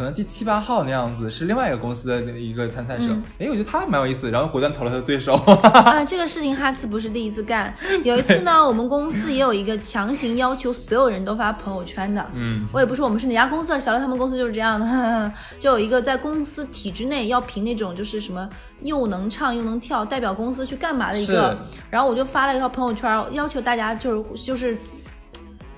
[0.00, 3.04] 可能第七八号那样子，是另外一个公司的一个参赛者。
[3.38, 5.34] 哎，我觉得他蛮有意思，然后果断投了他的对手。
[5.74, 7.74] 啊，这个事情哈斯不是第一次干。
[8.02, 12.26] 有一次呢，我们公司也有一个强行要求所有人都发朋友圈的。
[12.32, 15.30] 嗯，我也不说我们是哪家公司，小乐他们公司就是这样的。
[15.60, 18.48] 就有一个在公司体制内要评那种就是什么
[18.80, 21.58] 又能唱又能跳，代表公司去干嘛的一个。
[21.90, 24.78] 然后我就发了一条朋友圈，要求大家就是就是。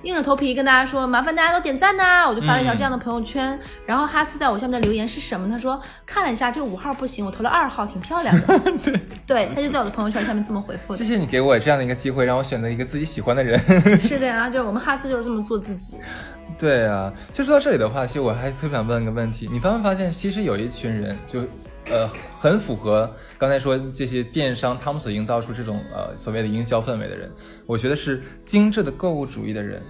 [0.03, 2.27] 硬着头皮跟大家说，麻烦大家都点赞呐！
[2.27, 5.47] 我就发了一条这样的朋友圈，然后哈斯在我下面的留言是什么？
[5.49, 8.59] 他说看了一下这五号不行，我投了二号，挺漂亮的。
[8.83, 10.93] 对对，他就在我的朋友圈下面这么回复。
[10.95, 13.57] 谢谢你给我这样的一个机会，让我选择一个自己喜欢的人。
[13.99, 15.97] 是的呀，就是我们哈斯就是这么做自己。
[16.59, 21.41] 对啊，就说到这里的话，其实我还特别想问一个问题：你发没发现，其实有一群人就。
[21.91, 27.31] 呃，很符合刚才说这些电商他们所营造出这种呃所谓的营销氛围的人，
[27.65, 29.81] 我觉得是精致的购物主义的人。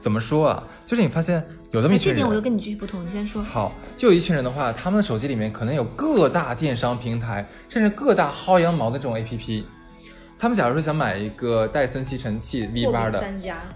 [0.00, 0.64] 怎么说啊？
[0.84, 3.04] 就是你发现有这么一群人，这点我又跟你继续不同。
[3.06, 3.40] 你先说。
[3.40, 9.62] 好，就有一群人的话，他们的手机里面可能有各大电商平台，甚至各大薅羊毛的这种 APP。
[10.36, 13.24] 他们假如说想买一个戴森吸尘器 V 八的，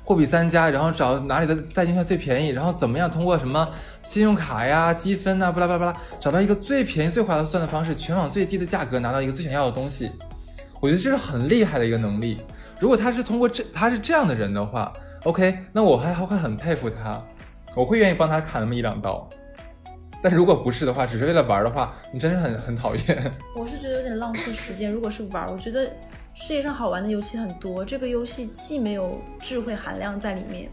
[0.03, 3.69] 货比三家，然后找哪里的代金券最便宜，然后怎么样通过什么
[4.07, 10.13] 信用卡呀、积分呐，巴拉巴拉巴拉，找到一个最便宜、最划算的方式，全网最低的价格拿到一个最想要的东西。
[10.79, 12.39] 我觉得这是很厉害的一个能力。
[12.79, 14.93] 如果他是通过这，他是这样的人的话
[15.25, 17.21] ，OK，那我还还会很佩服他，
[17.75, 19.29] 我会愿意帮他砍那么一两刀。
[20.23, 23.33] 但如果不是的话，只是为了玩的话，你真是很很讨厌。
[23.57, 24.89] 我是觉得有点浪费时间。
[24.89, 25.91] 如果是玩，我觉得。
[26.39, 30.69] 世界上好玩的游戏很多，这个游戏既没有智慧含量在里面，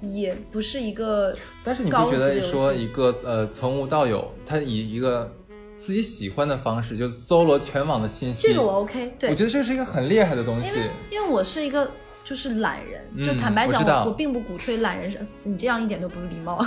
[0.00, 1.36] 也不是一个。
[1.64, 5.32] 但是你不觉得说一个呃从无到有，他以一个
[5.76, 9.14] 自己喜欢的方式就搜罗全网的信息，这个我 OK。
[9.18, 10.68] 对，我觉得这是一个很厉害的东西。
[10.68, 11.90] 因为因为我是一个。
[12.24, 16.62] 就是懒人，就坦白讲，我我并不鼓吹懒人，你这样一点都不礼貌。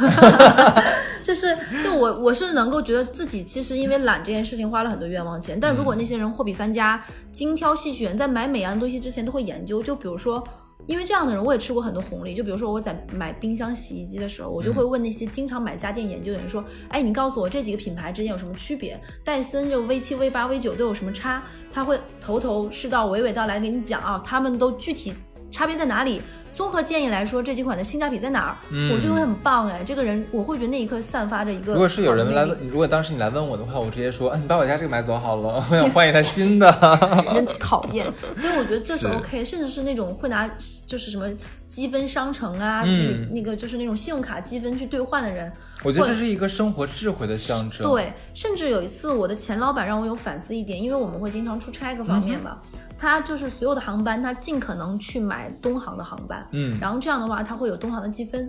[1.21, 9.83] 就是，就我我是能够觉得自己其实因为懒这件事情花了很多冤枉钱，但如果那些人货比三家，精挑细选，在买每样东西之前都会研究。
[9.83, 10.43] 就比如说，
[10.87, 12.33] 因为这样的人我也吃过很多红利。
[12.33, 18.99] 就比如说我在买冰箱、洗衣机的时候，我就会问那些经常买家电研究的人说：“哎，你告诉我这几个品牌之间有什么区别？
[19.23, 25.13] 戴森就 V 七、V 八、V 九都有什么差？”他会头头是道、娓娓道来给你讲啊，他们都具体。
[25.51, 26.21] 差别在哪里？
[26.53, 28.57] 综合建议来说，这几款的性价比在哪儿？
[28.93, 31.71] 我就会很棒哎，这个人我会觉得那一刻散发着一个。
[31.71, 36.69] 如果是有人来问，如果当时你来问我的话，我直接说，你把我家这个买走好了， 我想换一台新的。
[37.33, 40.49] 真讨厌，所以我觉得这是 OK，甚至是那种会拿
[40.85, 41.25] 就是什么
[41.69, 45.49] 积分商城啊，那那个就是那种信用卡积分去兑换的人，
[45.83, 47.89] 我觉得这是一个生活智慧的象征。
[47.89, 52.57] 对，甚至有一次我的前老板让我有反思一点，因为我们会经常出差各方面嘛。
[53.01, 58.47] 他就是所有的航班，他尽可能去买东航的航班，嗯，然后这样的话，他会有东航的积分，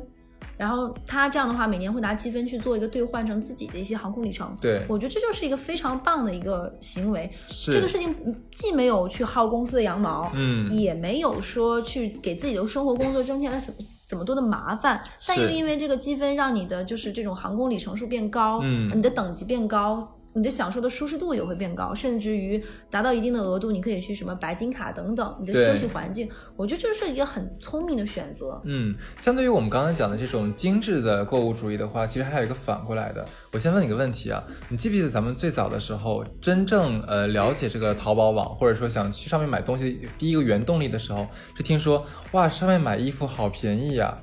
[0.59, 4.55] 然后他这样的话，每年会拿积分去做一个兑换成自己的一些航空里程。
[4.61, 7.33] 对，我觉得这就是一个非常棒的一个行为。
[7.49, 8.15] 是这个事情
[8.53, 20.07] 既没有去薅公司的羊毛，嗯，也没有说去给自己的生活工作增添了什么怎么多的麻烦，但又因为这个积分让你的就是这种航空里程数变高，嗯，你的等级变高。
[20.35, 25.35] 你的享受的舒适度也会变高，甚至于达到一定的额度，你可以去什么白金卡等等。
[25.39, 28.61] 你的休息环境，我觉得这是一个很聪明的选择。
[28.65, 33.25] 嗯，相对于我们刚才讲的这种精致的购物主义的话，其实还有一个反过来的。
[33.53, 44.17] 我先问你个问题啊，你记不记得咱们最早的时候，真正呃了解这个淘宝网，或者说想去上面买东西，第一个原动力的时候，是听说哇，上面买衣服好便宜呀，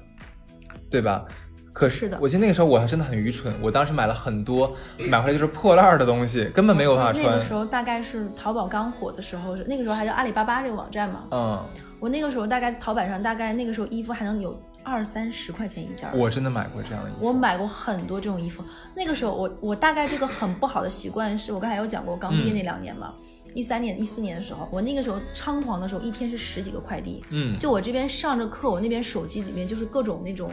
[0.89, 1.25] 对吧？
[1.71, 4.75] 可是的，我记得那个时候我还真的很愚蠢，我当时买了很多，
[5.09, 7.25] 买回来就是破烂的东西，根本没有办法穿。
[7.25, 11.23] 那个时候大概是淘宝刚火的时候，那个时候还叫阿里巴巴这个网站嘛。
[11.31, 11.65] 嗯。
[11.99, 16.09] 我那个时候大概淘宝上大概那个时候衣服还能有二三十块钱一件。
[16.17, 17.27] 我真的买过这样的衣服。
[17.27, 18.63] 我买过很多这种衣服。
[18.95, 23.13] 那个时候我我大概这个很不好的习惯是我刚才有讲过，刚毕业那两年嘛，
[23.53, 27.21] 一三年、一四年的时候，我那个时候猖狂的时候，一天是十几个快递。
[27.31, 27.59] 嗯。
[27.59, 30.49] 就我这边上着课，我那边手机里面就是各种那种。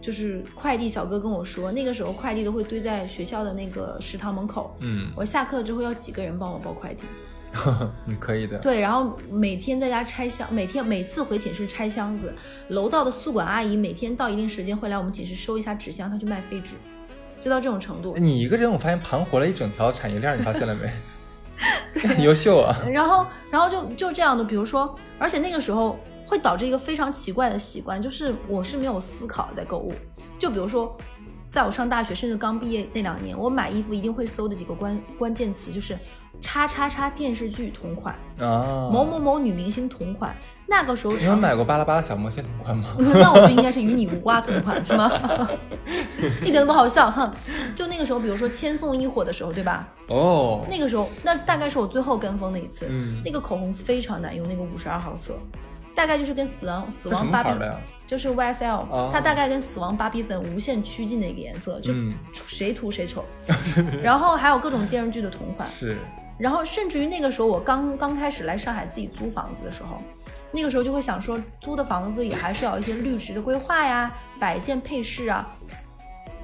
[0.00, 4.76] 就是快递小哥跟我说，那个时候快递都会堆在学校的那个食堂门口。
[4.80, 7.00] 嗯，我下课之后要几个人帮我包快递。
[8.04, 8.58] 你可以的。
[8.58, 12.32] 对，然后每天在家拆箱，每天每次回寝室拆箱子，
[12.68, 16.74] 楼道的宿管阿姨每天到一定时间会来我们寝室收一下纸箱，她去卖废纸，
[17.40, 18.14] 就到这种程度。
[18.18, 20.88] 你一个人，我发现盘活了一整条产业链，你发现了没？
[22.06, 22.76] 很 优秀啊。
[22.92, 25.98] 然后，然后就就这样的，比如说，而且那个时候。
[26.26, 29.92] 会导致一个非常奇怪的习惯，就是我是没有思考在购物。
[30.38, 30.94] 就比如说，
[31.46, 35.96] 在我上大学甚至刚毕业那两年，我买衣服一定会搜的几个关关键词就是。
[36.38, 40.36] 叉叉叉电视剧同款啊，某某某女明星同款，
[40.66, 42.94] 那个时候你有买过巴拉巴拉小魔仙同款吗？
[43.00, 45.10] 那我就应该是与你无瓜同款是吗？
[46.44, 47.32] 一点都不好笑哈。
[47.74, 49.88] 就那个时候，比如说千颂伊火的时候，对吧？
[50.08, 52.84] 哦，那个时候，那大概是我最后跟风的一次。
[52.90, 55.32] 嗯，那个口红非常难用，那个五十二号色，
[55.96, 57.50] 大概就是跟死亡死亡芭比，
[58.06, 61.92] 就是 YSL，它大概跟死亡芭比粉无限趋近的一个颜色，就
[62.32, 63.24] 谁涂谁丑。
[64.02, 65.96] 然后还有各种电视剧的同款是。
[66.38, 69.96] 然后甚至于那个时候，我刚刚开始来上海自己租房子的时候，
[70.52, 75.56] 那个时候就会想说，租的房子也还是要一些绿植的规划呀、摆件配饰啊。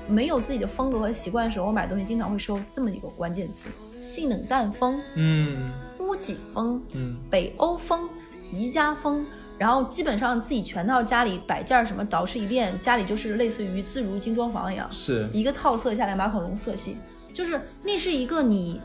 [0.08, 3.68] 没有自己的风格和习惯的时候，我买东西经常会收这么几个关键词：
[4.00, 5.64] 性冷淡风，嗯，
[5.98, 8.08] 屋脊风，嗯，北欧风，
[8.50, 9.24] 宜家风。
[9.62, 15.28] 然后基本上自己全套家里摆件什么捯饬一遍，家里就是类似于自如精装房一样，是。
[15.32, 16.96] 一个套色下来马卡龙色系，
[17.32, 18.80] 就是那是一个你。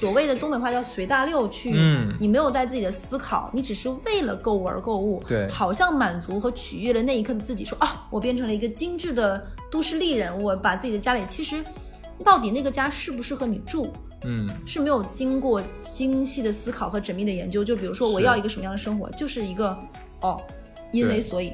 [0.00, 1.72] 所谓的东北话叫随大溜去，
[2.18, 11.64] 你没有带自己的思考，你只是为了购物而购物，对，好像满足和取悦了那一刻的自己，说啊，我变成了一个精致的都市丽人，我把自己的家里，其实
[12.24, 13.92] 到底那个家适不适合你住，
[14.24, 19.76] 嗯，是没有经过精细的思考和缜密的研究，就比如说我要一个什么样的生活，就是一个
[20.20, 20.40] 哦，
[20.92, 21.52] 因为所以，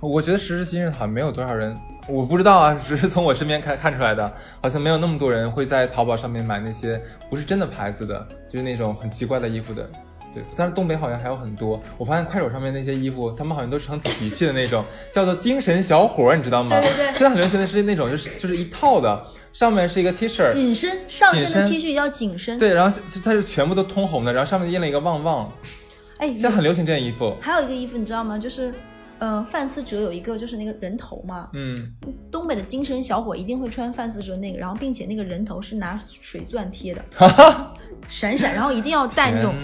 [0.00, 1.76] 我觉得时至今日好像没有多少人。
[2.06, 4.30] 我不知道啊， 只是从我身边看看出来的，
[4.60, 9.88] 好像没有那么多人会在淘宝上面买那些不是真的牌子的，就是那种很奇怪的衣服的。
[10.34, 11.80] 对，但是东北好像还有很多。
[11.96, 16.78] 我发现快手上面那些衣服，他们好像都是很体系的那种，叫做精神小伙，你知道吗？
[16.78, 17.06] 对对对。
[17.14, 19.24] 现在很流行的是那种，就是就是一套的，
[19.54, 22.58] 上面是一个 T 恤，紧身上身的 T 恤叫紧身。
[22.58, 25.50] 对，然后它是全部都通红的，然后上面印了一个旺旺。
[26.18, 27.34] 哎，现在很流行这件衣服。
[27.40, 28.36] 还有一个衣服，你知道吗？
[28.36, 28.70] 就是。
[29.20, 31.88] 呃，范思哲有一个就是那个人头嘛，嗯，
[32.32, 37.02] 东北的精神小伙一定会穿范思哲那个，然后并且那个人头是拿水钻贴的，
[38.08, 39.54] 闪闪，然后一定要带那种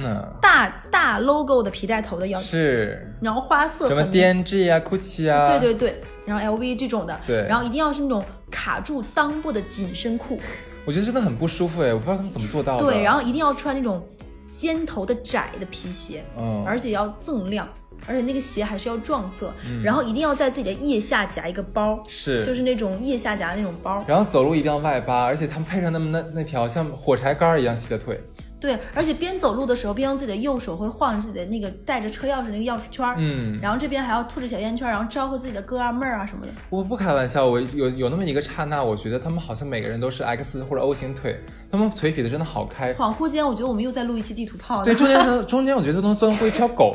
[0.41, 10.41] 大大 logo 的皮带头的，要是，然后花色什么 DNG 啊，GUCCI 啊，对对对，然后 LV 这种的，对，然后一定要是那种卡住裆部的紧身裤，
[10.85, 14.07] 我觉得真的很不舒服哎，我不知道他们怎么做到的，对，然后一定要穿那种
[14.51, 17.69] 尖头的窄的皮鞋，嗯，而且要锃亮。
[18.07, 19.53] 而且那个鞋还是要撞色，
[19.85, 24.03] 然后一定要在自己的腋下夹一个包，是，就是那种腋下夹的那种包。
[24.09, 28.19] 然后走路一定要外八，而且他们配上那么那那条像火柴杆一样细的腿。
[28.61, 36.53] 对，而且边走路的时候边用自己的右手会晃着自己的那个带着车钥匙那个钥匙圈儿，嗯，然后这边还要吐着小烟圈，然后招呼自己的哥啊妹儿啊什么的。
[36.69, 42.93] 我不开玩笑，我有有那么一个刹那，我觉得他们好像每个人都是 X 或者 O 型腿，他们腿劈的真的好开。
[42.93, 44.85] 恍惚间，我觉得我们又在录一期地图炮。
[44.85, 46.95] 对，中间能中间我觉得能钻过一条狗，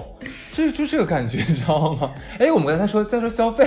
[0.54, 2.12] 就就这个感觉，你知道吗？
[2.38, 3.66] 哎，我们刚才说在说消费，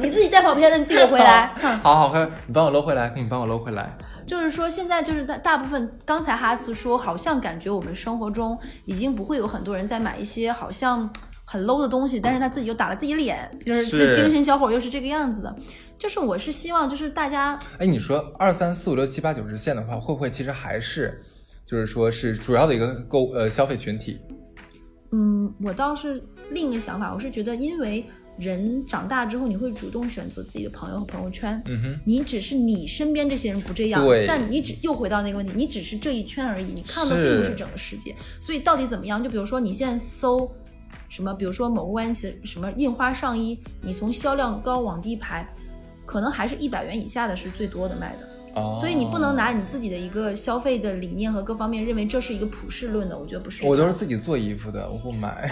[0.00, 1.46] 你自己带跑偏了，你自己回来。
[1.82, 3.96] 好好，好，你帮我搂回来，给你帮我搂回来。
[4.26, 11.08] 就是说，现在就是大大部分，刚才哈斯说，好像感觉我们生活中已经不会有很多人在买一些好像
[11.44, 15.54] 很 low 的东西，但是他自己又打了自己脸，就是精神小伙又是这个样子的。
[15.98, 21.22] 就是我是希望，就是大家，哎，你说二三四五六七八九十线的话，会不会其实还是，
[21.66, 24.18] 就是说是主要的一个购呃消费群体？
[25.12, 28.04] 嗯，我倒是另一个想法，我是觉得因为。
[28.38, 31.62] 人长大之后，你会主动选择自己的朋友和朋友圈。
[31.66, 38.14] 嗯哼，你只是你身边这些人不这样，对，但你只又回到那个问题，你只是这一圈而已，你看的并不是整个世界。
[38.40, 39.22] 所以到底怎么样？
[39.22, 40.50] 就比如说你现在搜
[41.08, 45.48] 什么，比如说某个关系什么印花上衣，你从销量高往低排，
[46.04, 48.28] 可能还是一百元以下的是最多的卖的。
[48.54, 53.66] 所以你不能拿你自己的一个消费的理念和各方面认为这是一个普世论的，我觉得不是。
[53.66, 55.50] 我都是自己做衣服的，我不买。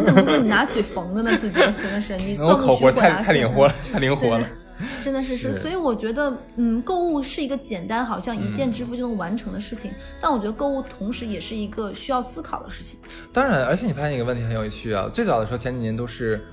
[0.00, 1.36] 你怎么说你拿嘴缝的呢？
[1.40, 4.46] 自己真的是你做口活太太灵活了，太灵活了。
[5.00, 12.98] 真的是是，所以我觉得，嗯，购物是一个简单好像一键支付就能完成的事情，但我觉得购物同时也是一个需要思考的事情。
[13.32, 16.44] 当然，而且你发现一个问题很有趣啊，最早的时候前几年都是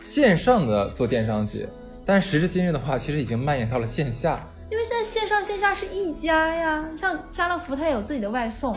[0.00, 1.68] 线上的做电商节，
[2.06, 4.38] 但时至今日的话，其实已经蔓延到了线下。
[4.70, 8.76] 因为现在线上线下是一家呀，像家乐福它也有自己的外送，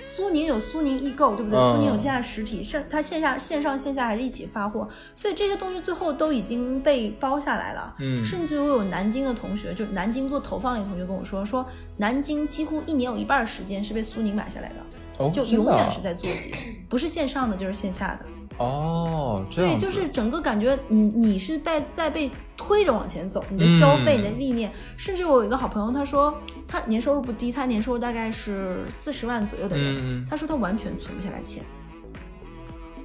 [0.00, 1.58] 苏宁有苏宁易购，对不对？
[1.58, 7.94] 苏宁有线下实体，是它线下线上线下还是一起发货，所以这些东西最后都已经被包下来了。
[7.98, 16.50] 嗯，甚至我有南京的同学，就南京做投放那个同学跟我说，说南京几乎一年有一半时间是被苏宁买下来的，就永远是在做节，
[16.88, 18.26] 不是线上的就是线下的。
[18.58, 26.36] 哦，所以就是整个感觉，你你是被在被推着往前走，你的消费、你的理念，甚至我有一个好朋友，他说
[26.66, 31.64] 他年收入不低，他年收入大概是四十万左右的人，他说他完全存不下来钱，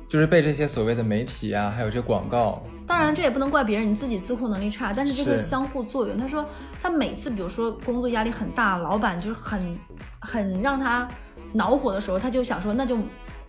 [0.07, 2.61] 就是被这些所谓的媒体啊，还有这广告。
[2.85, 6.17] 当然，这也不能怪别人，你自己自控能力差，但是这个相互作用。
[6.17, 6.43] 他说
[6.81, 9.79] 他每次，比如说工作压力很大，老板就是很
[10.19, 11.07] 很让他
[11.53, 12.97] 恼火的时候，他就想说那就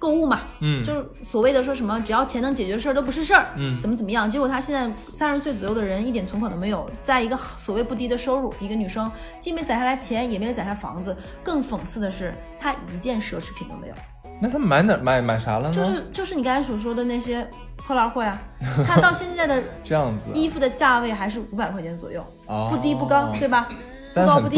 [0.00, 4.28] 购物嘛，嗯，就是所谓的说什么只要钱能解决的事儿都不是事儿，嗯，怎么怎么样。
[4.28, 13.94] 结果他现在三十岁左右的人，一点存款都没有，在一个所谓不低的收入，一个女生既没攒下来钱，也没攒下房子，更讽刺的是，她一件奢侈品都没有。
[14.40, 15.74] 那他买哪买买啥了呢？
[15.74, 17.46] 就是就是你刚才所说的那些
[17.76, 18.40] 破烂货呀，
[18.86, 22.24] 他到现在的这样子衣服的价位还是五百块钱左右，
[22.70, 23.68] 不低不高，对吧？
[24.14, 24.56] 不高不低，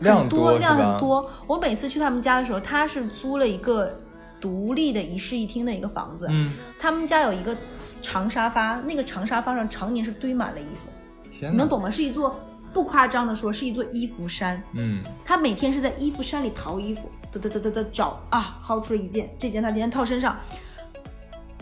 [0.00, 1.30] 量多量很多。
[1.46, 3.98] 我每次去他们家的时候，他是租了一个
[4.40, 7.56] 独立的一室一厅的一个房子，嗯，他们家有一个
[8.00, 11.90] 长沙发，那个长沙发上常年是堆满了衣服，天，你能懂吗？
[11.90, 12.40] 是一座
[12.72, 17.10] 不夸张的说，是一座衣服山，嗯，他每天是在衣服山里淘衣服。
[17.32, 20.36] 嘚嘚嘚嘚嘚找啊，薅出了一件，这件他今天套身上，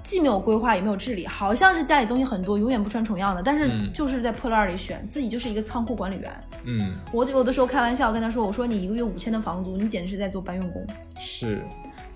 [0.03, 6.33] 既没有规划也没有治理，好像是家里东西很多，永远不穿重样的，但是就是在破烂里选，自己就是一个仓库管理员。
[6.65, 10.87] 嗯，我有的时候开玩笑跟他说，我说你一个月五千的房租，你简直是在做搬运工。
[11.21, 11.63] 是，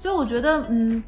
[0.03, 1.01] 所以我觉得，嗯。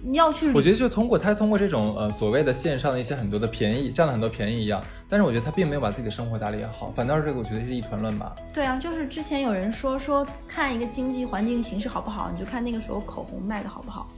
[0.00, 4.80] 你要去，我觉得就通过他通过这种呃所谓的线上的一些很多的便宜，占了很多便宜一样。
[5.08, 8.30] 但是我觉得他并没有把自己的生活打理好，反倒是这个我觉得是一团乱麻。
[8.54, 14.08] 对啊，就是之前有人说说看一个经济环境形势好不好，你就看那个时候口红卖的好不好。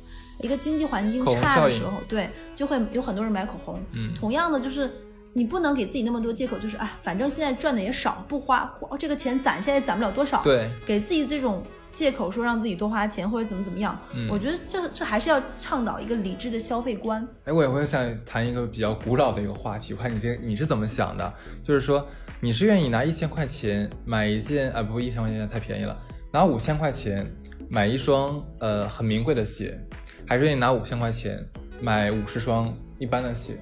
[0.43, 3.81] 一个经济环境差的时候，对，就会有很多人买口红。
[3.95, 4.93] 嗯，同样的就是
[5.33, 10.43] 你不能给自己那么多借口，就是哎，反正现在赚的也少，不花花这个钱攒下也攒不了多少。
[10.43, 11.63] 对，给自己这种。
[11.93, 13.99] 借口说让自己多花钱或者怎么怎么样，
[14.31, 17.27] 我觉得这这还是要倡导一个理智的消费观。
[17.45, 21.35] 哎，我也会想谈一个比较古老的一个话题，我看你这你是怎么想的？
[21.63, 22.07] 就是说
[22.41, 25.97] 你是愿意拿一千块钱买一件啊，不，一千块钱太便宜了，
[26.33, 27.27] 拿五千块钱
[27.69, 29.79] 买一双呃很名贵的鞋，
[30.27, 31.45] 还是愿意拿五千块钱
[31.81, 33.59] 买五十双一般的鞋？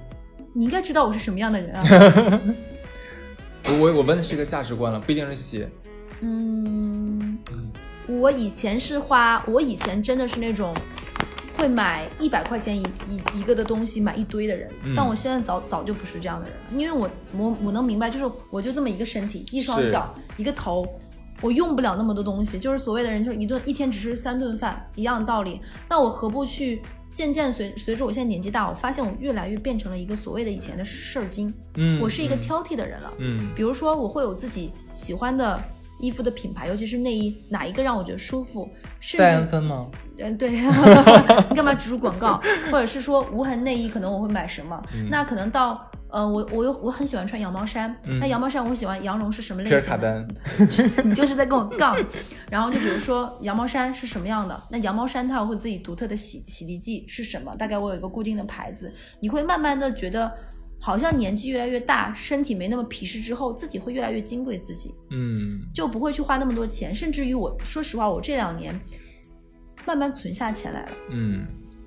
[0.55, 2.41] 你应该知道我是什么样的人啊。
[3.81, 5.69] 我我问的是一个价值观了，不一定是鞋。
[6.21, 7.18] 嗯。
[8.09, 10.75] 我以前是花，我以前真的是那种
[11.55, 20.87] 会买一百块钱一一一个的东西买一堆的人，但我现在早早就不是这样的人了，因为我我我能明白，就是我就这么一个身体，一双脚，一个头，
[21.43, 26.81] 我用不了那么多东西，就是所谓的人就是一顿一天只吃三顿饭一样的道理，那我何不去
[27.11, 35.63] 渐渐随随着我现在年纪大，我发现我越来越变成了一个所谓的以前的事儿精，嗯，我是一个挑剔的人了，嗯，比如说我会有自己喜欢的。
[35.99, 38.69] 衣服的品牌，尤其是内衣，哪一个让我觉得舒服？
[39.17, 39.89] 戴安芬吗？
[40.19, 40.51] 嗯，对。
[41.51, 42.41] 你干嘛植入广告？
[42.71, 44.81] 或者是说无痕内衣，可能我会买什么？
[45.11, 45.81] 那可能到
[46.11, 49.81] 呃，我我又我很喜欢穿羊毛衫，那羊毛衫我喜欢羊绒是什么类型？
[49.83, 50.27] 卡丹。
[51.05, 51.97] 你就是在跟我杠。
[52.51, 54.61] 然后就比如说羊毛衫是什么样的？
[54.71, 57.55] 那羊毛衫它会自己独特的洗洗涤剂是什么？
[57.57, 60.33] 大概我有一个固定的牌子，你会慢慢的觉得。
[60.81, 66.95] 好像年纪越来越大，身体没那么皮实之后，自己会越来越金贵自己，嗯，就不会去花那么多钱。
[66.95, 68.79] 甚至于我说实话，我这两年
[69.85, 71.43] 慢慢存下钱来了，嗯，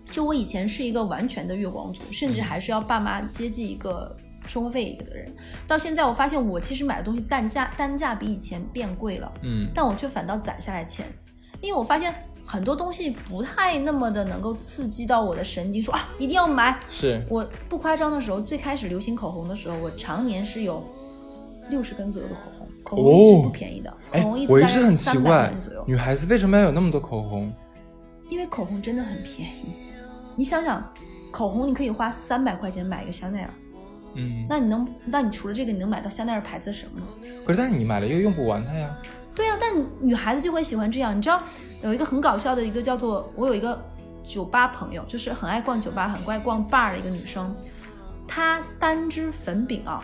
[0.10, 4.16] 就我以前是一个完全的月光族，甚至还是要爸妈接济一个
[4.46, 5.34] 生活费一个的人，
[5.66, 11.06] 到现在我发现我其实买的东西单价单价比以前变贵了，嗯，但我却反倒攒下来钱，
[11.62, 12.14] 因为我发现。
[12.52, 16.78] 很多东西不太那么的能够刺激到我的神经，说啊一定要买。
[16.90, 20.84] 是我不夸张的时候，最开始流行口红的时候，我常年是有
[21.70, 25.82] 六十根左右的口红，口红一直不便宜的，口红一直大概三百根左右。
[25.88, 27.50] 女孩子为什么要有那么多口红？
[28.30, 29.72] 因为口红真的很便宜。
[30.36, 30.86] 你想想，
[31.32, 33.54] 口红你可以花三百块钱买一个香奈儿，
[34.16, 37.06] 嗯，那你能，那你除了这个，你能买到香奈儿牌子什么呢？
[37.46, 38.94] 可是，但是你买了又用不完它呀。
[39.34, 41.42] 对呀，但女孩子就会喜欢这样，你知道。
[41.84, 43.80] 有一个很搞笑的一个叫做我有一个
[44.24, 47.56] 酒吧朋友，就是很爱逛酒吧、很爱逛 bar 的一个女生，
[48.28, 50.04] 她单支粉饼啊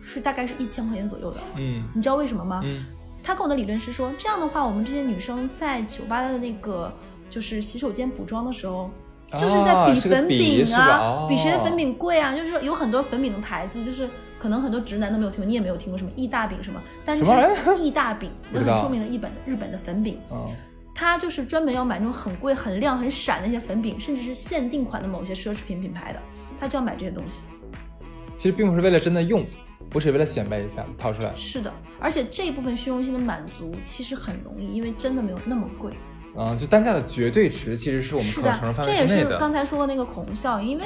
[0.00, 1.40] 是大概是一千块钱左右的。
[1.56, 2.60] 嗯，你知道为什么吗？
[2.64, 2.84] 嗯，
[3.22, 6.92] 她跟我的理论是说，这样的话，我们这些女生在酒吧的那个
[7.28, 8.88] 就是洗手间补妆的时候，
[9.32, 14.08] 就是在比粉饼啊，比谁的粉饼贵啊，就是有很多粉饼的牌子，就是
[14.38, 17.24] 可能很多直男都没有听过，你也没有听过什么益大饼什么，但是
[17.76, 20.18] 益大饼那很出名的日本日本的粉饼。
[20.98, 26.20] 他就是专门要买那种很贵、很亮、很闪那些粉饼，甚至是限定款的某些奢侈品品牌的，
[26.58, 27.42] 他就要买这些东西。
[28.36, 29.46] 其实并不是为了真的用，
[29.88, 31.32] 不是为了显摆一下掏出来。
[31.32, 35.92] 是的，而且这一部分虚荣心的满足其实很容易，因为真的没有那么贵。
[36.36, 39.06] 嗯，就单价的绝对值其实是我们可承受范围内的。
[39.06, 40.84] 这也是刚才说过那个口红效应，因为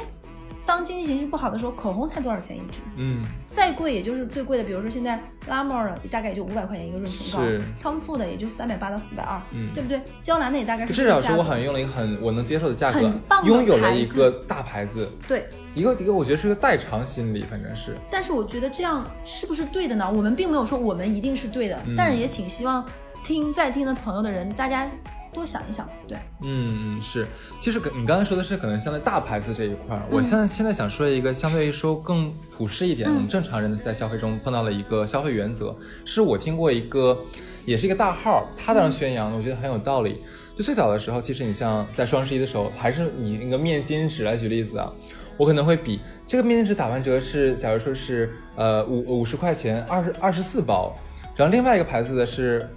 [0.64, 2.80] 当经济形势不好的时候，口红才多少钱一支？
[2.96, 7.40] 嗯，再贵也就是最贵的，比如说现在拉莫尔的大概也就五百块钱一个润唇膏
[7.82, 10.00] ，Tom Ford 的也就三百八到四百二，嗯，对不对？
[10.20, 13.00] 娇兰的也大概是至少是我好像用了一个很我能接受的价格，
[13.44, 17.96] 拥有了一个大牌子，对，一个一个我觉得是个代偿心理，反正是。
[18.10, 20.10] 但是我觉得这样是不是对的呢？
[20.14, 22.84] 我们并没有说我们一定是对的，但是也请希望
[23.24, 24.88] 听在听的朋友的人，大家。
[25.32, 27.26] 多想一想，对，嗯是，
[27.58, 35.74] 其实你刚才说的是可能相对大牌子这一块儿，我现在现在想说一个相对于说更普适一点，我们正常人在消费中碰到了一个消费原则，
[36.04, 37.18] 是我听过一个，
[37.64, 40.18] 也是一个大号，他当时宣扬的，我觉得很有道理。
[40.54, 44.92] 就最早的时候，其实你像在双十一的时候，还是以那个面巾纸来举例子啊，
[45.38, 50.94] 我可能会比这个面巾纸打完折是，假如说是呃五五十块钱二十二十四包，
[51.34, 52.68] 然后另外一个牌子的是。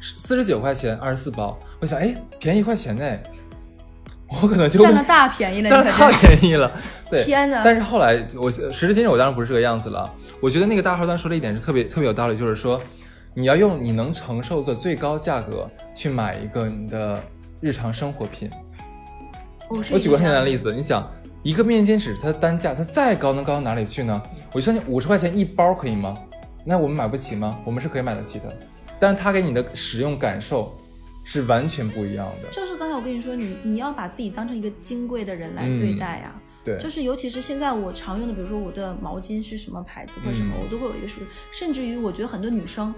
[0.00, 3.04] 四十九块钱二十四包，我想，哎，便宜一块钱呢，
[4.42, 6.70] 我可能就占了大便宜了， 占了大便宜了。
[7.10, 7.62] 对，天哪！
[7.64, 10.08] 但是后来，我时至今日，我当然不是这个样子了。
[10.40, 12.80] 我觉得那个大号单说的一点是特别特别有道理，就是说，
[13.34, 17.20] 你要用你能承受的最高价格去买一个你的
[17.60, 18.48] 日常生活品。
[19.68, 21.06] 我举个很简单的例子，你想，
[21.42, 24.22] 一个面巾纸，它的单价它再高，能高到哪里去呢？
[24.52, 26.16] 我就相信五十块钱一包可以吗？
[26.64, 27.58] 那我们买不起吗？
[27.64, 28.44] 我们是可以买得起的。
[29.00, 30.78] 但是它给你的使用感受
[31.24, 32.48] 是完全不一样的。
[32.50, 36.40] 就是刚才我跟你说，你你要把自己当成一个金贵的人来对待呀。
[36.62, 36.78] 对。
[36.78, 41.22] 就是尤其是现在我常用的，比如说我的毛巾是什么牌子或者什么，我都会有一个数。
[41.50, 42.94] 甚至于我觉得很多女生，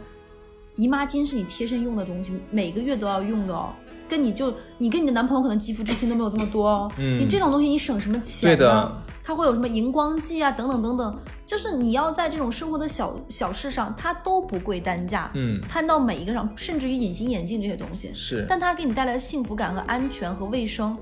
[0.75, 3.73] 姨妈巾是你贴身用的东西，每个月都要用的哦。
[4.13, 6.93] 跟你就你跟你的男朋友可能肌肤之亲都没有这么多哦。
[6.99, 7.19] 嗯。
[7.19, 8.57] 你这种东西你省什么钱呢？
[8.57, 9.03] 对的。
[9.25, 11.19] 它会有什么荧光剂啊，等等等等。
[11.47, 20.97] 就是你要在这种生活的小小事上，它都不贵单价，嗯，摊到每一个上，甚至于隐形眼镜这些东西，是，但它给你带来的幸福感和安全和卫生，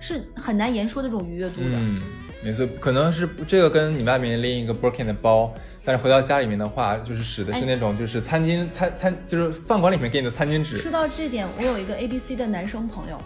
[0.00, 1.74] 是很难言说的这种愉悦度的。
[1.74, 2.00] 嗯，
[2.42, 5.52] 没错，可能是这个跟你外面拎一个 Birkin 的包，
[5.84, 10.76] 但是回到家里面的话，就是使的是那种就是餐巾餐餐，就是饭馆里面给你的餐巾纸。
[10.76, 13.20] 说到这点，我有一个 A B C 的男生朋友，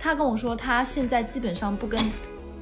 [0.00, 2.00] 他跟我说，他现在基本上不跟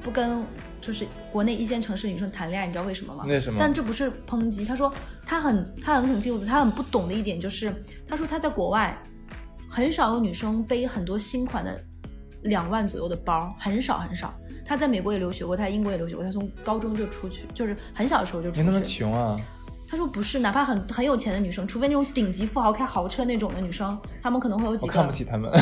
[0.03, 0.43] 不跟。
[0.79, 3.25] 就是国内一线城市女生谈恋爱，你知道为什么吗？
[3.27, 3.57] 为什么？
[3.59, 4.63] 但这不是抨击。
[4.63, 4.93] 他说
[5.25, 7.73] 他很他很 confused，他很不懂的一点就是，
[8.07, 8.97] 他说他在国外
[9.67, 11.77] 很少有女生背很多新款的
[12.43, 14.33] 两万左右的包，很少很少。
[14.67, 18.63] 他在美国也留学过，他在英国也留学过，他从高中就出去，就是很小的时候就出去。
[18.63, 19.39] 没那么穷啊。
[19.89, 24.91] 他说不是，哪怕很很有钱的女生，除非那种顶级富豪开豪车那种的女生，她们可能会有几个。
[24.91, 25.49] 看不起他们。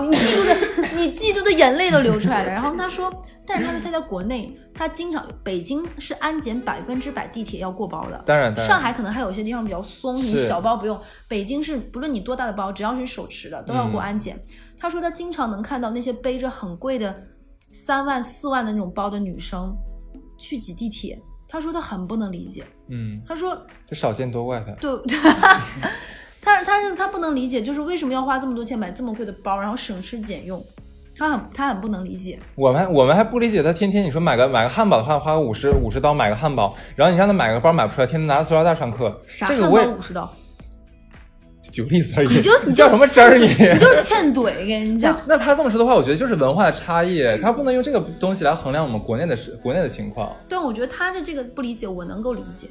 [0.00, 0.56] 你嫉妒的，
[0.96, 2.50] 你嫉妒的眼泪都流出来了。
[2.50, 3.12] 然后他说，
[3.46, 8.22] 但是他说他在国内，他经常北京是安检百分之百，地铁要过包的。
[8.24, 10.98] 当然，上海可能还有些地方比较松，你小包不用。
[11.28, 14.40] 北京是不论你多大的包，只要是手持的都要过安检。
[14.80, 17.14] 他说他经常能看到那些背着很贵的
[17.68, 19.76] 三万四万的那种包的女生
[20.38, 21.20] 去挤地铁。
[21.52, 24.88] 他说他很不能理解，嗯，他说这少见多怪他，对，
[26.40, 30.64] 他他是他不能理解，就是为什么要花这么多钱买这么贵的包，然后省吃俭用，
[31.18, 32.38] 他很他很不能理解。
[32.54, 40.32] 我们我们还不理解他，天天你说买个买个汉堡的话，花个五十五十刀买个汉堡，然后你让他买个包买不出来，天天拿着塑料袋上课，啥汉堡五十刀？
[41.62, 43.36] 举个例子而已，你就你叫什么真儿？
[43.36, 45.20] 你你就是欠怼，跟人讲。
[45.26, 50.34] 那他这么说的话，我觉得就是文化的差异，他不能用这个东西来衡量我们国内的国内的情况。
[50.48, 52.66] 对，我觉得他的这个不理解，我能够理解，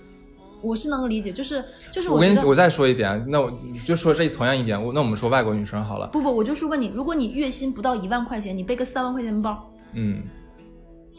[0.62, 3.54] 我是能够理解，就是就是我跟你我再说一点，那我
[3.86, 6.08] 就说这同样一点，我那我们说外国女生好了。
[6.08, 10.24] 不不，我就是问你，如果你月薪不到一万块钱，你背个三万块钱包，嗯。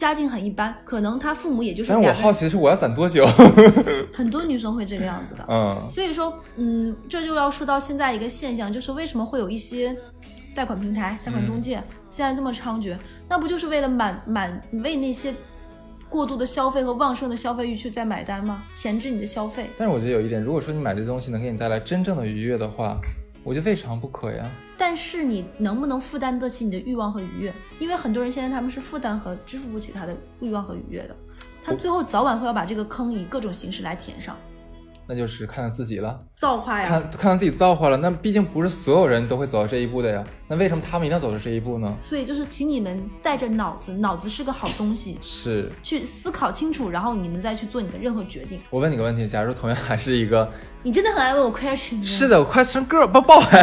[0.01, 1.91] 家境很一般，可能他父母也就是。
[1.91, 3.23] 但我好奇的是，我要攒多久？
[4.11, 5.87] 很多女生会这个样子的，嗯。
[5.91, 9.95] 所以说，嗯，这就要说到现在一个现象，就是为什么会有一些
[10.55, 11.79] 贷款平台、贷款中介
[12.09, 12.95] 现在这么猖獗？
[13.29, 15.35] 那不就是为了满满为那些
[16.09, 18.63] 过度的消费和旺盛的消费欲去在买单吗？
[18.71, 19.69] 钳制你的消费。
[19.77, 22.99] 但是我觉得有一点，如果说你买这东西能给你带来真正的愉悦的话。
[23.43, 27.53] 我觉得未尝不可呀，但是你能不能负担得起你的欲望和愉悦？
[27.79, 31.15] 因为很多人现在他们是负担和支付不起他的欲望和愉悦的，
[31.63, 34.37] 他最后早晚会要把这个坑以各种形式来填上。
[35.11, 36.87] 那就是看看自己了，造化呀！
[36.87, 37.97] 看看看自己造化了。
[37.97, 40.23] 那毕竟不是所有人都会走到这一步的呀。
[40.47, 41.93] 那为什么他们一定要走到这一步呢？
[41.99, 48.57] 所以就是，请你们带着脑子，脑子是个好东西，是去思考清楚，然后你们再去做你的任何决定。
[48.69, 50.49] 我问你个问题，假如同样还是一个，
[50.81, 52.01] 你真的很爱问我 question。
[52.05, 53.61] 是的，我 question girl 爆爆海。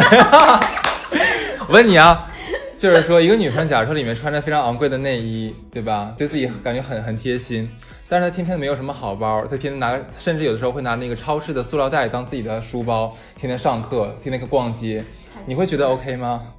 [1.67, 2.29] 我问你啊，
[2.77, 6.13] 就是说一个女生，假如说里面穿着非常昂贵的内衣，对吧？
[6.15, 7.67] 对自己感觉很很贴心。
[8.09, 15.05] 但是他天天没有什么好包，他天天拿，甚至有的时候会拿那个超市的塑料袋当自己的书包，天天上课，天天逛街，
[15.45, 16.51] 你会觉得 OK 吗？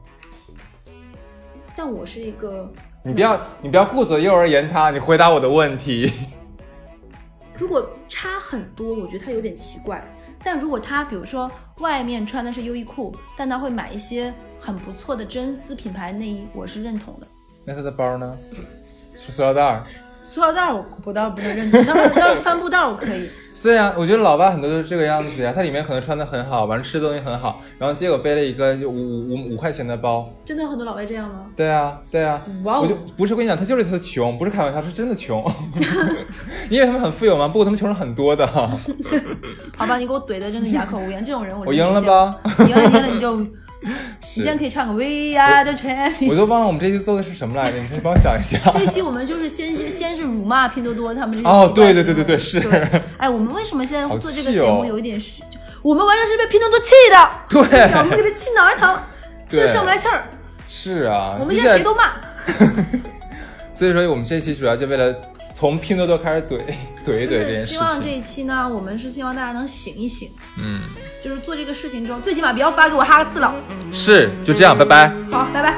[1.74, 2.72] 但我是一个
[3.02, 6.12] 你不要你不要顾左右而言他，你回答我的问题。
[7.56, 10.02] 如果差很多，我觉得他有点奇怪。
[10.42, 17.26] 但如果他比如说外面穿的是优衣库，但他会买一些很不错的真丝品牌内衣，我是认同的。
[17.64, 18.38] 那他的包呢？
[19.14, 19.82] 是塑料袋。
[20.32, 23.28] 塑料袋我我倒不能认同，但是但是帆布袋我可以。
[23.62, 30.32] 对啊，我觉得老外很多都是这个样子呀，他里面可能穿的很好，完了吃的东西很好，然后结果背了一个五五五块钱的包。
[30.46, 31.46] 真的有很多老外这样吗？
[31.56, 32.42] 对啊，对啊。
[32.62, 32.82] 哇哦！
[32.82, 35.44] 我就不是跟你讲，他就是他的穷，不是开玩笑，是真的穷。
[36.70, 37.48] 你以为他们很富有吗？
[37.48, 38.46] 不过他们穷人很多的。
[39.76, 42.36] 好吧，你给我怼的真的哑口无言，这种人我我赢了吧？
[42.60, 43.44] 赢了赢了你就。
[44.36, 46.28] 你现在可以唱个 We Are the Champions。
[46.28, 48.58] 我都忘了我们这期做的是什么来着，你可以帮我想一下。
[48.72, 52.58] 这期我们就是先先先是辱骂拼多多他们这些哦，对对对对对是。
[53.16, 55.42] 哎，我们为什么现在做这个节目有一点虚？
[55.82, 57.30] 我们完全是被拼多多气的。
[57.48, 57.82] 对。
[57.98, 58.98] 我们给他气脑袋疼，
[59.48, 60.24] 气得上不来气儿。
[60.68, 61.36] 是啊。
[61.40, 62.12] 我们现在谁都骂。
[63.72, 65.14] 所以说，我们这期主要就为了
[65.60, 66.58] 从拼多多开始怼
[67.04, 70.30] 怼一怼这希望这一期呢，我们是希望大家能醒一醒。
[70.56, 70.80] 嗯。
[71.22, 73.54] 就是做这个事情之后，最起码不要发给我哈个字了。
[73.92, 75.12] 是，就这样，拜拜。
[75.30, 75.76] 好，拜拜。